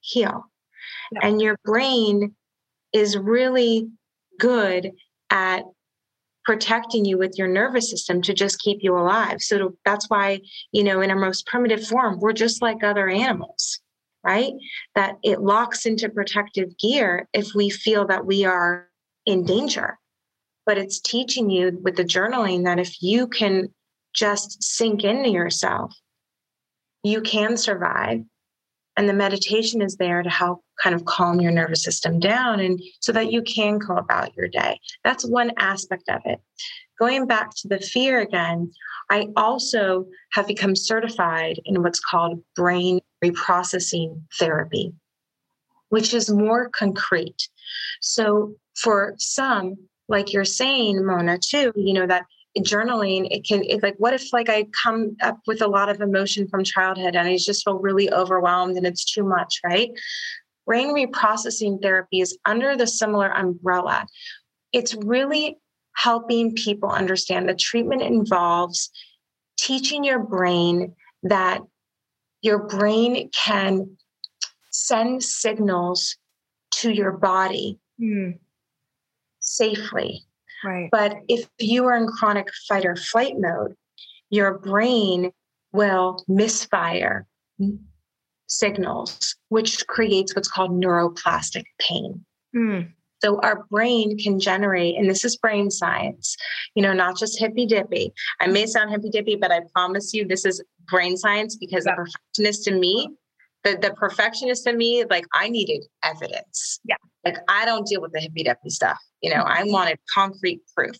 heal 0.00 0.44
no. 1.12 1.20
and 1.22 1.42
your 1.42 1.56
brain 1.64 2.34
is 2.92 3.16
really 3.16 3.88
good 4.38 4.92
at 5.30 5.62
protecting 6.44 7.04
you 7.04 7.16
with 7.16 7.38
your 7.38 7.48
nervous 7.48 7.90
system 7.90 8.20
to 8.20 8.34
just 8.34 8.60
keep 8.60 8.78
you 8.82 8.96
alive. 8.96 9.40
So 9.40 9.58
to, 9.58 9.78
that's 9.84 10.10
why 10.10 10.40
you 10.72 10.84
know 10.84 11.00
in 11.00 11.10
our 11.10 11.18
most 11.18 11.46
primitive 11.46 11.86
form 11.86 12.18
we're 12.20 12.32
just 12.32 12.62
like 12.62 12.84
other 12.84 13.08
animals 13.08 13.80
right? 14.24 14.54
That 14.94 15.18
it 15.22 15.42
locks 15.42 15.86
into 15.86 16.08
protective 16.08 16.76
gear 16.78 17.28
if 17.32 17.54
we 17.54 17.68
feel 17.70 18.06
that 18.06 18.26
we 18.26 18.44
are 18.44 18.88
in 19.26 19.44
danger. 19.44 19.98
But 20.66 20.78
it's 20.78 20.98
teaching 20.98 21.50
you 21.50 21.78
with 21.82 21.96
the 21.96 22.04
journaling 22.04 22.64
that 22.64 22.78
if 22.78 23.02
you 23.02 23.28
can 23.28 23.68
just 24.14 24.62
sink 24.62 25.04
into 25.04 25.28
yourself, 25.28 25.94
you 27.02 27.20
can 27.20 27.58
survive. 27.58 28.20
And 28.96 29.08
the 29.08 29.14
meditation 29.14 29.82
is 29.82 29.96
there 29.96 30.22
to 30.22 30.30
help 30.30 30.62
kind 30.82 30.94
of 30.94 31.04
calm 31.04 31.40
your 31.40 31.50
nervous 31.50 31.82
system 31.82 32.20
down 32.20 32.60
and 32.60 32.80
so 33.00 33.12
that 33.12 33.32
you 33.32 33.42
can 33.42 33.78
go 33.78 33.96
about 33.96 34.36
your 34.36 34.48
day. 34.48 34.78
That's 35.02 35.26
one 35.26 35.50
aspect 35.58 36.08
of 36.08 36.20
it. 36.24 36.40
Going 36.98 37.26
back 37.26 37.50
to 37.56 37.68
the 37.68 37.80
fear 37.80 38.20
again, 38.20 38.72
I 39.10 39.28
also 39.36 40.06
have 40.32 40.46
become 40.46 40.76
certified 40.76 41.60
in 41.64 41.82
what's 41.82 42.00
called 42.00 42.42
brain 42.54 43.00
reprocessing 43.22 44.22
therapy, 44.38 44.92
which 45.88 46.14
is 46.14 46.30
more 46.30 46.68
concrete. 46.68 47.48
So 48.00 48.54
for 48.76 49.14
some, 49.18 49.74
like 50.08 50.32
you're 50.32 50.44
saying, 50.44 51.04
Mona, 51.04 51.38
too, 51.38 51.72
you 51.74 51.94
know, 51.94 52.06
that 52.06 52.26
journaling, 52.58 53.26
it 53.30 53.46
can, 53.46 53.64
it, 53.64 53.82
like, 53.82 53.96
what 53.98 54.14
if 54.14 54.32
like 54.32 54.48
I 54.48 54.66
come 54.82 55.16
up 55.22 55.38
with 55.46 55.60
a 55.60 55.66
lot 55.66 55.88
of 55.88 56.00
emotion 56.00 56.46
from 56.48 56.64
childhood 56.64 57.16
and 57.16 57.28
I 57.28 57.36
just 57.36 57.64
feel 57.64 57.78
really 57.78 58.12
overwhelmed 58.12 58.76
and 58.76 58.86
it's 58.86 59.04
too 59.04 59.24
much, 59.24 59.60
right? 59.64 59.90
Brain 60.66 60.94
reprocessing 60.94 61.82
therapy 61.82 62.20
is 62.20 62.38
under 62.44 62.76
the 62.76 62.86
similar 62.86 63.28
umbrella. 63.28 64.06
It's 64.72 64.94
really 64.94 65.58
helping 65.96 66.54
people 66.54 66.90
understand 66.90 67.48
the 67.48 67.54
treatment 67.54 68.02
involves 68.02 68.90
teaching 69.56 70.04
your 70.04 70.18
brain 70.20 70.94
that 71.22 71.60
your 72.42 72.66
brain 72.66 73.30
can 73.30 73.96
send 74.70 75.22
signals 75.22 76.16
to 76.72 76.90
your 76.90 77.12
body 77.12 77.78
mm 78.00 78.38
safely. 79.44 80.24
Right. 80.64 80.88
But 80.90 81.18
if 81.28 81.46
you 81.58 81.84
are 81.86 81.96
in 81.96 82.06
chronic 82.06 82.48
fight 82.68 82.86
or 82.86 82.96
flight 82.96 83.34
mode, 83.36 83.74
your 84.30 84.58
brain 84.58 85.30
will 85.72 86.24
misfire 86.26 87.26
signals, 88.46 89.36
which 89.48 89.86
creates 89.86 90.34
what's 90.34 90.48
called 90.48 90.70
neuroplastic 90.70 91.64
pain. 91.78 92.24
Mm. 92.56 92.88
So 93.22 93.40
our 93.40 93.64
brain 93.70 94.18
can 94.18 94.38
generate, 94.38 94.96
and 94.96 95.08
this 95.08 95.24
is 95.24 95.36
brain 95.36 95.70
science, 95.70 96.36
you 96.74 96.82
know, 96.82 96.92
not 96.92 97.16
just 97.16 97.38
hippy 97.38 97.66
dippy. 97.66 98.12
I 98.40 98.46
may 98.48 98.66
sound 98.66 98.90
hippy 98.90 99.08
dippy, 99.08 99.36
but 99.36 99.50
I 99.50 99.60
promise 99.72 100.12
you 100.12 100.26
this 100.26 100.44
is 100.44 100.62
brain 100.86 101.16
science 101.16 101.56
because 101.56 101.86
yeah. 101.86 101.94
the 101.96 102.02
perfectionist 102.02 102.68
in 102.68 102.80
me, 102.80 103.08
the, 103.62 103.78
the 103.80 103.94
perfectionist 103.94 104.66
in 104.66 104.76
me, 104.76 105.04
like 105.08 105.24
I 105.32 105.48
needed 105.48 105.84
evidence. 106.04 106.80
Yeah. 106.84 106.96
Like 107.24 107.38
I 107.48 107.64
don't 107.64 107.86
deal 107.86 108.00
with 108.00 108.12
the 108.12 108.20
hippy 108.20 108.42
dippy 108.42 108.70
stuff. 108.70 108.98
You 109.22 109.34
know, 109.34 109.42
I 109.42 109.64
wanted 109.64 109.98
concrete 110.12 110.60
proof. 110.76 110.96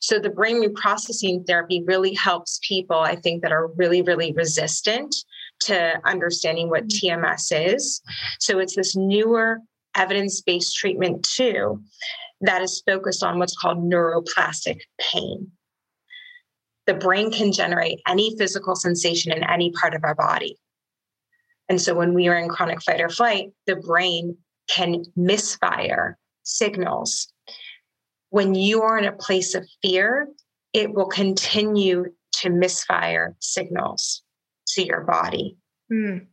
So 0.00 0.18
the 0.18 0.30
brain 0.30 0.62
reprocessing 0.62 1.46
therapy 1.46 1.82
really 1.86 2.14
helps 2.14 2.60
people, 2.66 2.98
I 2.98 3.16
think, 3.16 3.42
that 3.42 3.52
are 3.52 3.68
really, 3.76 4.02
really 4.02 4.32
resistant 4.32 5.14
to 5.60 6.00
understanding 6.04 6.70
what 6.70 6.86
mm-hmm. 6.86 7.24
TMS 7.24 7.74
is. 7.74 8.00
So 8.38 8.58
it's 8.58 8.76
this 8.76 8.94
newer 8.94 9.58
evidence 9.96 10.40
based 10.40 10.76
treatment 10.76 11.26
too 11.36 11.80
that 12.40 12.62
is 12.62 12.82
focused 12.86 13.22
on 13.22 13.38
what's 13.38 13.56
called 13.56 13.78
neuroplastic 13.78 14.80
pain. 15.00 15.50
The 16.86 16.94
brain 16.94 17.30
can 17.30 17.52
generate 17.52 18.00
any 18.06 18.36
physical 18.36 18.76
sensation 18.76 19.32
in 19.32 19.42
any 19.44 19.70
part 19.72 19.94
of 19.94 20.04
our 20.04 20.14
body. 20.14 20.58
And 21.68 21.80
so 21.80 21.94
when 21.94 22.12
we 22.12 22.28
are 22.28 22.36
in 22.36 22.48
chronic 22.48 22.82
fight 22.82 23.00
or 23.00 23.08
flight, 23.08 23.52
the 23.66 23.76
brain 23.76 24.36
can 24.68 25.04
misfire 25.16 26.18
signals. 26.42 27.32
When 28.30 28.54
you 28.54 28.82
are 28.82 28.98
in 28.98 29.04
a 29.04 29.12
place 29.12 29.54
of 29.54 29.66
fear, 29.82 30.28
it 30.72 30.92
will 30.92 31.06
continue 31.06 32.06
to 32.40 32.50
misfire 32.50 33.36
signals 33.40 34.22
to 34.68 34.84
your 34.84 35.02
body. 35.02 35.56
Mm 35.92 36.26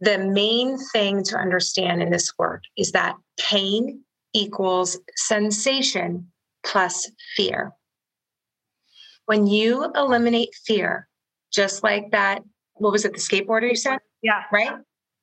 the 0.00 0.18
main 0.18 0.76
thing 0.92 1.22
to 1.24 1.36
understand 1.36 2.02
in 2.02 2.10
this 2.10 2.32
work 2.38 2.62
is 2.76 2.92
that 2.92 3.16
pain 3.38 4.02
equals 4.34 4.98
sensation 5.16 6.30
plus 6.64 7.10
fear. 7.36 7.72
When 9.24 9.46
you 9.46 9.90
eliminate 9.94 10.50
fear, 10.66 11.08
just 11.52 11.82
like 11.82 12.10
that, 12.12 12.42
what 12.74 12.92
was 12.92 13.04
it, 13.04 13.14
the 13.14 13.18
skateboarder 13.18 13.70
you 13.70 13.76
said? 13.76 13.98
Yeah. 14.22 14.42
Right? 14.52 14.76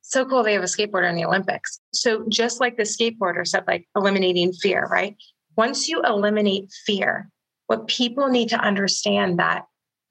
So 0.05 0.25
cool 0.25 0.43
they 0.43 0.53
have 0.53 0.63
a 0.63 0.67
skateboarder 0.67 1.09
in 1.09 1.15
the 1.15 1.25
Olympics. 1.25 1.79
So 1.93 2.25
just 2.29 2.59
like 2.59 2.77
the 2.77 2.83
skateboarder 2.83 3.47
said, 3.47 3.63
like 3.67 3.87
eliminating 3.95 4.53
fear, 4.53 4.85
right? 4.91 5.15
Once 5.55 5.87
you 5.87 6.01
eliminate 6.03 6.71
fear, 6.85 7.29
what 7.67 7.87
people 7.87 8.27
need 8.27 8.49
to 8.49 8.57
understand 8.57 9.39
that 9.39 9.65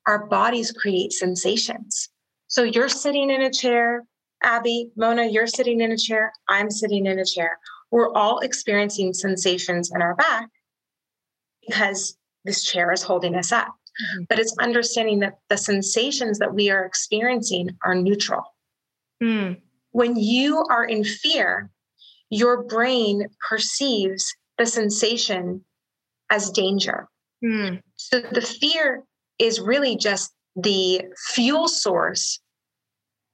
our 0.07 0.27
bodies 0.27 0.73
create 0.73 1.13
sensations. 1.13 2.09
So 2.49 2.63
you're 2.63 2.89
sitting 2.89 3.31
in 3.31 3.43
a 3.43 3.51
chair, 3.51 4.05
Abby, 4.43 4.91
Mona, 4.97 5.27
you're 5.27 5.47
sitting 5.47 5.81
in 5.81 5.93
a 5.93 5.97
chair. 5.97 6.33
I'm 6.49 6.71
sitting 6.71 7.07
in 7.07 7.19
a 7.19 7.25
chair. 7.25 7.59
We're 7.91 8.13
all 8.15 8.41
experiencing 8.41 9.13
sensations 9.13 9.93
in 9.95 10.01
our 10.03 10.17
back 10.17 10.49
because 11.67 12.17
this 12.45 12.65
chair 12.65 12.93
is 12.93 13.03
holding 13.03 13.37
us 13.37 13.53
up. 13.53 13.69
Mm-hmm. 13.69 14.25
But 14.29 14.39
it's 14.39 14.57
understanding 14.59 15.21
that 15.21 15.39
the 15.51 15.59
sensations 15.59 16.39
that 16.39 16.55
we 16.55 16.71
are 16.71 16.85
experiencing 16.85 17.71
are 17.85 17.95
neutral. 17.95 18.43
Mm. 19.23 19.61
When 19.93 20.17
you 20.17 20.65
are 20.71 20.85
in 20.85 21.05
fear, 21.05 21.71
your 22.31 22.63
brain 22.65 23.27
perceives 23.49 24.35
the 24.59 24.67
sensation 24.67 25.65
as 26.31 26.51
danger. 26.51 27.09
Mm. 27.45 27.81
So 27.97 28.21
the 28.21 28.41
fear 28.41 29.05
is 29.39 29.61
really 29.61 29.97
just 29.97 30.33
the 30.57 31.03
fuel 31.33 31.69
source 31.69 32.41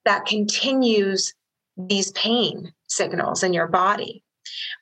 that 0.05 0.27
continues 0.27 1.33
these 1.77 2.11
pain 2.13 2.73
signals 2.89 3.43
in 3.43 3.53
your 3.53 3.69
body. 3.69 4.25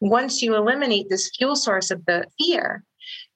Once 0.01 0.41
you 0.41 0.55
eliminate 0.55 1.09
this 1.11 1.31
fuel 1.37 1.57
source 1.57 1.91
of 1.91 2.05
the 2.07 2.25
fear, 2.39 2.85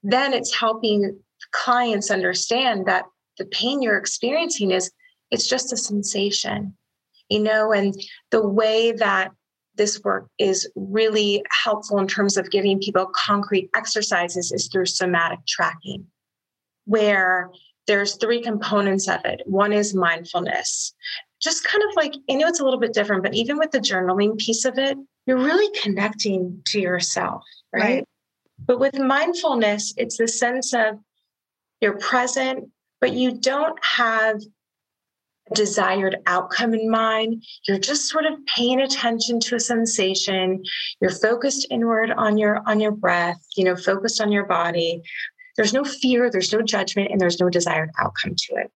then 0.03 0.33
it's 0.33 0.55
helping 0.55 1.19
clients 1.53 2.11
understand 2.11 2.87
that 2.87 3.05
the 3.39 3.45
pain 3.47 3.83
you're 3.83 3.99
experiencing 3.99 4.71
is 4.71 4.91
it's 5.31 5.49
just 5.49 5.73
a 5.73 5.77
sensation 5.77 6.77
you 7.31 7.41
know 7.41 7.73
and 7.73 7.95
the 8.31 8.47
way 8.47 8.93
that 8.93 9.31
this 9.77 10.01
work 10.05 10.27
is 10.39 10.69
really 10.75 11.43
helpful 11.65 11.99
in 11.99 12.07
terms 12.07 12.37
of 12.37 12.51
giving 12.51 12.79
people 12.79 13.07
concrete 13.15 13.71
exercises 13.75 14.53
is 14.53 14.69
through 14.69 14.87
somatic 14.87 15.39
tracking 15.47 16.05
where 16.85 17.51
there's 17.87 18.17
three 18.17 18.43
components 18.43 19.09
of 19.09 19.21
it 19.25 19.43
one 19.47 19.73
is 19.73 19.95
mindfulness 19.95 20.95
just 21.41 21.65
kind 21.65 21.83
of 21.89 21.97
like, 21.97 22.15
I 22.29 22.35
know 22.35 22.47
it's 22.47 22.61
a 22.61 22.65
little 22.65 22.79
bit 22.79 22.93
different, 22.93 23.23
but 23.23 23.35
even 23.35 23.59
with 23.59 23.71
the 23.71 23.79
journaling 23.79 24.39
piece 24.39 24.65
of 24.65 24.79
it, 24.79 24.97
you're 25.27 25.39
really 25.39 25.75
connecting 25.81 26.61
to 26.67 26.81
yourself, 26.81 27.43
right? 27.73 27.81
right. 27.83 28.05
But 28.67 28.79
with 28.79 28.99
mindfulness, 28.99 29.95
it's 29.97 30.19
the 30.19 30.29
sense 30.29 30.75
of 30.75 30.99
you're 31.81 31.97
present, 31.97 32.69
but 33.01 33.15
you 33.15 33.33
don't 33.33 33.79
have 33.83 34.43
desired 35.55 36.17
outcome 36.27 36.75
in 36.75 36.91
mind. 36.91 37.45
You're 37.67 37.79
just 37.79 38.09
sort 38.09 38.27
of 38.27 38.35
paying 38.47 38.81
attention 38.81 39.41
to 39.41 39.57
a 39.57 39.61
sensation. 39.61 40.63
You're 41.01 41.11
focused 41.11 41.67
inward 41.71 42.11
on 42.11 42.39
your 42.39 42.63
on 42.67 42.81
your 42.81 42.93
breath, 42.93 43.41
you 43.57 43.65
know, 43.65 43.77
focused 43.77 44.21
on 44.21 44.33
your 44.33 44.47
body. 44.47 45.03
There's 45.57 45.73
no 45.73 45.85
fear, 45.85 46.31
there's 46.31 46.53
no 46.53 46.63
judgment, 46.63 47.11
and 47.11 47.21
there's 47.21 47.41
no 47.41 47.51
desired 47.51 47.91
outcome 47.99 48.35
to 48.37 48.55
it. 48.57 48.71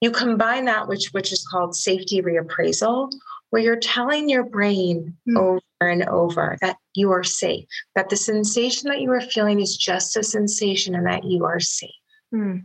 You 0.00 0.10
combine 0.10 0.64
that, 0.66 0.88
which 0.88 1.08
which 1.12 1.32
is 1.32 1.46
called 1.46 1.76
safety 1.76 2.22
reappraisal, 2.22 3.10
where 3.50 3.62
you're 3.62 3.76
telling 3.76 4.28
your 4.28 4.44
brain 4.44 5.16
mm. 5.28 5.38
over 5.38 5.60
and 5.80 6.08
over 6.08 6.56
that 6.60 6.76
you 6.94 7.10
are 7.10 7.24
safe, 7.24 7.66
that 7.94 8.08
the 8.08 8.16
sensation 8.16 8.88
that 8.88 9.00
you 9.00 9.10
are 9.10 9.20
feeling 9.20 9.60
is 9.60 9.76
just 9.76 10.16
a 10.16 10.22
sensation 10.22 10.94
and 10.94 11.06
that 11.06 11.24
you 11.24 11.44
are 11.44 11.60
safe. 11.60 11.90
Mm. 12.34 12.64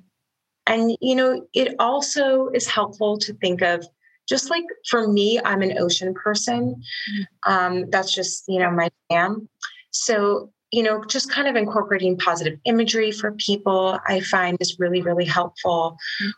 And, 0.67 0.97
you 1.01 1.15
know, 1.15 1.45
it 1.54 1.75
also 1.80 2.49
is 2.49 2.67
helpful 2.67 3.17
to 3.19 3.34
think 3.34 3.62
of 3.62 3.86
just 4.28 4.49
like 4.49 4.63
for 4.89 5.08
me, 5.08 5.39
I'm 5.45 5.62
an 5.62 5.78
ocean 5.78 6.13
person. 6.13 6.82
Um, 7.45 7.89
that's 7.91 8.13
just, 8.13 8.45
you 8.47 8.60
know, 8.60 8.71
my 8.71 8.89
jam. 9.12 9.47
So 9.91 10.51
you 10.75 10.84
know, 10.84 11.01
just 11.06 11.32
kind 11.32 11.47
of 11.47 11.56
incorporating 11.56 12.17
positive 12.17 12.60
imagery 12.65 13.10
for 13.10 13.32
people, 13.34 13.97
I 14.08 14.19
find 14.19 14.58
is 14.60 14.78
really, 14.78 15.01
really 15.01 15.23
helpful. 15.23 15.95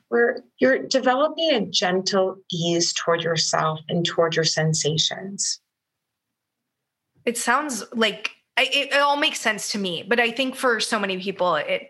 Where 0.10 0.44
you're 0.60 0.80
developing 0.80 1.50
a 1.54 1.66
gentle 1.66 2.38
ease 2.52 2.94
toward 2.94 3.24
yourself 3.24 3.80
and 3.90 4.06
toward 4.06 4.36
your 4.36 4.46
sensations. 4.46 5.60
It 7.26 7.36
sounds 7.36 7.84
like 7.94 8.30
it, 8.60 8.94
it 8.94 9.02
all 9.02 9.18
makes 9.18 9.40
sense 9.40 9.72
to 9.72 9.80
me, 9.80 10.04
but 10.08 10.20
I 10.20 10.30
think 10.30 10.56
for 10.56 10.80
so 10.80 11.00
many 11.00 11.18
people, 11.20 11.56
it 11.56 11.88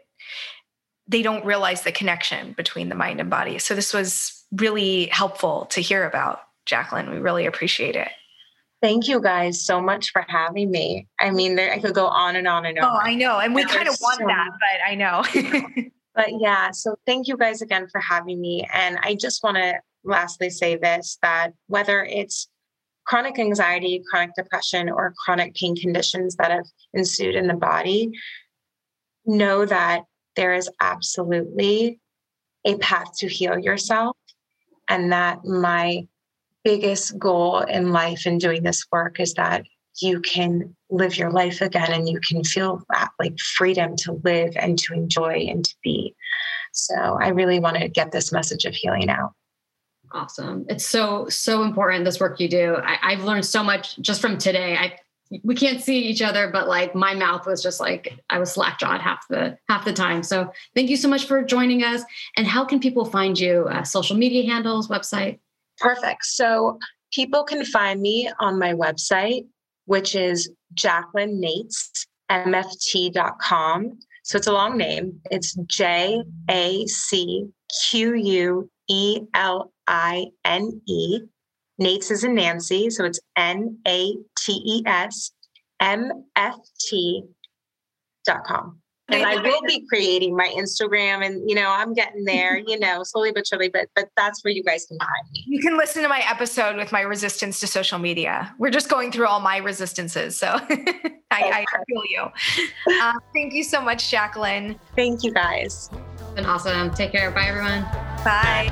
they 1.07 1.21
don't 1.21 1.45
realize 1.45 1.83
the 1.83 1.91
connection 1.91 2.53
between 2.53 2.89
the 2.89 2.95
mind 2.95 3.19
and 3.19 3.29
body. 3.29 3.59
So 3.59 3.75
this 3.75 3.93
was 3.93 4.43
really 4.51 5.05
helpful 5.07 5.65
to 5.67 5.81
hear 5.81 6.05
about, 6.05 6.41
Jacqueline. 6.65 7.09
We 7.09 7.17
really 7.17 7.45
appreciate 7.45 7.95
it. 7.95 8.09
Thank 8.81 9.07
you 9.07 9.19
guys 9.19 9.65
so 9.65 9.81
much 9.81 10.11
for 10.11 10.23
having 10.27 10.69
me. 10.69 11.07
I 11.19 11.31
mean, 11.31 11.55
there, 11.55 11.73
I 11.73 11.79
could 11.79 11.95
go 11.95 12.07
on 12.07 12.35
and 12.35 12.47
on 12.47 12.65
and 12.65 12.77
oh, 12.77 12.85
on. 12.85 12.91
Oh, 12.93 12.99
I 12.99 13.15
know. 13.15 13.39
And 13.39 13.55
we 13.55 13.63
kind 13.65 13.87
of 13.87 13.97
want 14.01 14.19
so 14.19 14.27
that, 14.27 14.49
but 14.51 14.87
I 14.87 14.95
know. 14.95 15.23
but 16.15 16.27
yeah, 16.39 16.71
so 16.71 16.95
thank 17.05 17.27
you 17.27 17.37
guys 17.37 17.61
again 17.61 17.87
for 17.91 17.99
having 17.99 18.39
me. 18.39 18.67
And 18.71 18.99
I 19.01 19.15
just 19.15 19.43
want 19.43 19.57
to 19.57 19.79
lastly 20.03 20.49
say 20.49 20.75
this 20.75 21.17
that 21.23 21.53
whether 21.67 22.03
it's 22.03 22.47
chronic 23.07 23.39
anxiety, 23.39 24.03
chronic 24.09 24.35
depression, 24.35 24.89
or 24.89 25.13
chronic 25.25 25.55
pain 25.55 25.75
conditions 25.75 26.35
that 26.35 26.51
have 26.51 26.65
ensued 26.93 27.35
in 27.35 27.47
the 27.47 27.55
body, 27.55 28.11
know 29.25 29.65
that 29.65 30.03
there 30.37 30.53
is 30.53 30.69
absolutely 30.79 31.99
a 32.63 32.77
path 32.77 33.11
to 33.17 33.27
heal 33.27 33.59
yourself 33.59 34.15
and 34.87 35.11
that 35.11 35.43
my 35.43 36.07
biggest 36.63 37.17
goal 37.19 37.59
in 37.59 37.91
life 37.91 38.25
in 38.25 38.37
doing 38.37 38.63
this 38.63 38.85
work 38.91 39.19
is 39.19 39.33
that 39.33 39.63
you 40.01 40.21
can 40.21 40.75
live 40.89 41.17
your 41.17 41.31
life 41.31 41.61
again 41.61 41.91
and 41.91 42.07
you 42.07 42.19
can 42.19 42.43
feel 42.43 42.81
that 42.89 43.09
like 43.19 43.37
freedom 43.39 43.95
to 43.95 44.21
live 44.23 44.53
and 44.55 44.77
to 44.77 44.93
enjoy 44.93 45.47
and 45.49 45.65
to 45.65 45.75
be. 45.83 46.15
So 46.71 46.95
I 46.95 47.29
really 47.29 47.59
want 47.59 47.77
to 47.77 47.87
get 47.87 48.11
this 48.11 48.31
message 48.31 48.65
of 48.65 48.75
healing 48.75 49.09
out. 49.09 49.31
Awesome. 50.11 50.65
It's 50.69 50.85
so, 50.85 51.27
so 51.27 51.63
important, 51.63 52.05
this 52.05 52.19
work 52.19 52.39
you 52.39 52.47
do. 52.47 52.77
I, 52.81 53.13
have 53.13 53.23
learned 53.23 53.45
so 53.45 53.63
much 53.63 53.97
just 53.99 54.21
from 54.21 54.37
today. 54.37 54.77
I 54.77 54.97
we 55.43 55.55
can't 55.55 55.81
see 55.81 55.99
each 55.99 56.21
other, 56.21 56.49
but 56.49 56.67
like 56.67 56.95
my 56.95 57.13
mouth 57.13 57.45
was 57.45 57.61
just 57.61 57.79
like 57.79 58.19
I 58.29 58.39
was 58.39 58.51
slack 58.51 58.79
jawed 58.79 59.01
half 59.01 59.27
the 59.27 59.57
half 59.67 59.85
the 59.85 59.93
time. 59.93 60.23
So 60.23 60.51
thank 60.75 60.89
you 60.89 60.97
so 60.97 61.07
much 61.07 61.25
for 61.25 61.43
joining 61.43 61.83
us. 61.83 62.03
And 62.35 62.47
how 62.47 62.65
can 62.65 62.79
people 62.79 63.05
find 63.05 63.37
you? 63.37 63.67
Uh, 63.69 63.83
social 63.83 64.15
media 64.15 64.45
handles, 64.45 64.87
website? 64.87 65.39
Perfect. 65.77 66.25
So 66.25 66.79
people 67.13 67.43
can 67.43 67.65
find 67.65 68.01
me 68.01 68.29
on 68.39 68.59
my 68.59 68.73
website, 68.73 69.45
which 69.85 70.15
is 70.15 70.49
Jacqueline 70.73 71.41
Nates, 71.41 72.05
MFT.com. 72.29 73.99
So 74.23 74.37
it's 74.37 74.47
a 74.47 74.51
long 74.51 74.77
name. 74.77 75.19
It's 75.31 75.55
J 75.67 76.21
A 76.49 76.85
C 76.87 77.47
Q 77.89 78.15
U 78.15 78.69
E 78.89 79.21
L 79.33 79.71
I 79.87 80.27
N 80.43 80.81
E 80.87 81.19
Nates 81.81 82.11
is 82.11 82.23
in 82.23 82.35
Nancy. 82.35 82.89
So 82.89 83.05
it's 83.05 83.19
N 83.35 83.77
A 83.87 84.15
T 84.37 84.51
E 84.65 84.83
S 84.85 85.31
M 85.79 86.25
F 86.35 86.55
T 86.79 87.23
dot 88.25 88.43
com. 88.45 88.81
And 89.09 89.25
I 89.25 89.41
will 89.41 89.61
be 89.61 89.85
creating 89.87 90.35
my 90.35 90.53
Instagram 90.57 91.25
and 91.25 91.49
you 91.49 91.55
know, 91.55 91.69
I'm 91.69 91.93
getting 91.93 92.25
there, 92.25 92.57
you 92.67 92.77
know, 92.77 93.03
slowly 93.03 93.31
but 93.31 93.47
surely, 93.47 93.69
but 93.69 93.87
but 93.95 94.09
that's 94.17 94.43
where 94.43 94.51
you 94.51 94.63
guys 94.63 94.85
can 94.85 94.97
find 94.99 95.31
me. 95.31 95.45
You 95.47 95.61
can 95.61 95.77
listen 95.77 96.03
to 96.03 96.09
my 96.09 96.23
episode 96.29 96.75
with 96.75 96.91
my 96.91 97.01
resistance 97.01 97.59
to 97.61 97.67
social 97.67 97.99
media. 97.99 98.53
We're 98.59 98.71
just 98.71 98.89
going 98.89 99.11
through 99.11 99.27
all 99.27 99.39
my 99.39 99.57
resistances. 99.57 100.37
So 100.37 100.47
I, 101.31 101.65
I, 101.65 101.65
feel 101.87 102.03
you. 102.09 102.27
Uh, 103.01 103.13
thank 103.33 103.53
you 103.53 103.63
so 103.63 103.81
much, 103.81 104.09
Jacqueline. 104.09 104.79
Thank 104.95 105.23
you 105.23 105.33
guys. 105.33 105.89
It's 106.19 106.31
been 106.35 106.45
awesome. 106.45 106.93
Take 106.93 107.11
care. 107.11 107.31
Bye 107.31 107.47
everyone. 107.47 107.83
Bye. 108.23 108.69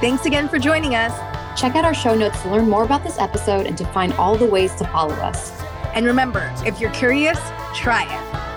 Thanks 0.00 0.26
again 0.26 0.48
for 0.48 0.58
joining 0.58 0.94
us. 0.94 1.37
Check 1.58 1.74
out 1.74 1.84
our 1.84 1.92
show 1.92 2.14
notes 2.14 2.40
to 2.42 2.50
learn 2.50 2.70
more 2.70 2.84
about 2.84 3.02
this 3.02 3.18
episode 3.18 3.66
and 3.66 3.76
to 3.78 3.84
find 3.86 4.12
all 4.12 4.36
the 4.36 4.46
ways 4.46 4.76
to 4.76 4.84
follow 4.86 5.14
us. 5.14 5.60
And 5.92 6.06
remember, 6.06 6.54
if 6.64 6.80
you're 6.80 6.92
curious, 6.92 7.40
try 7.74 8.04
it. 8.04 8.47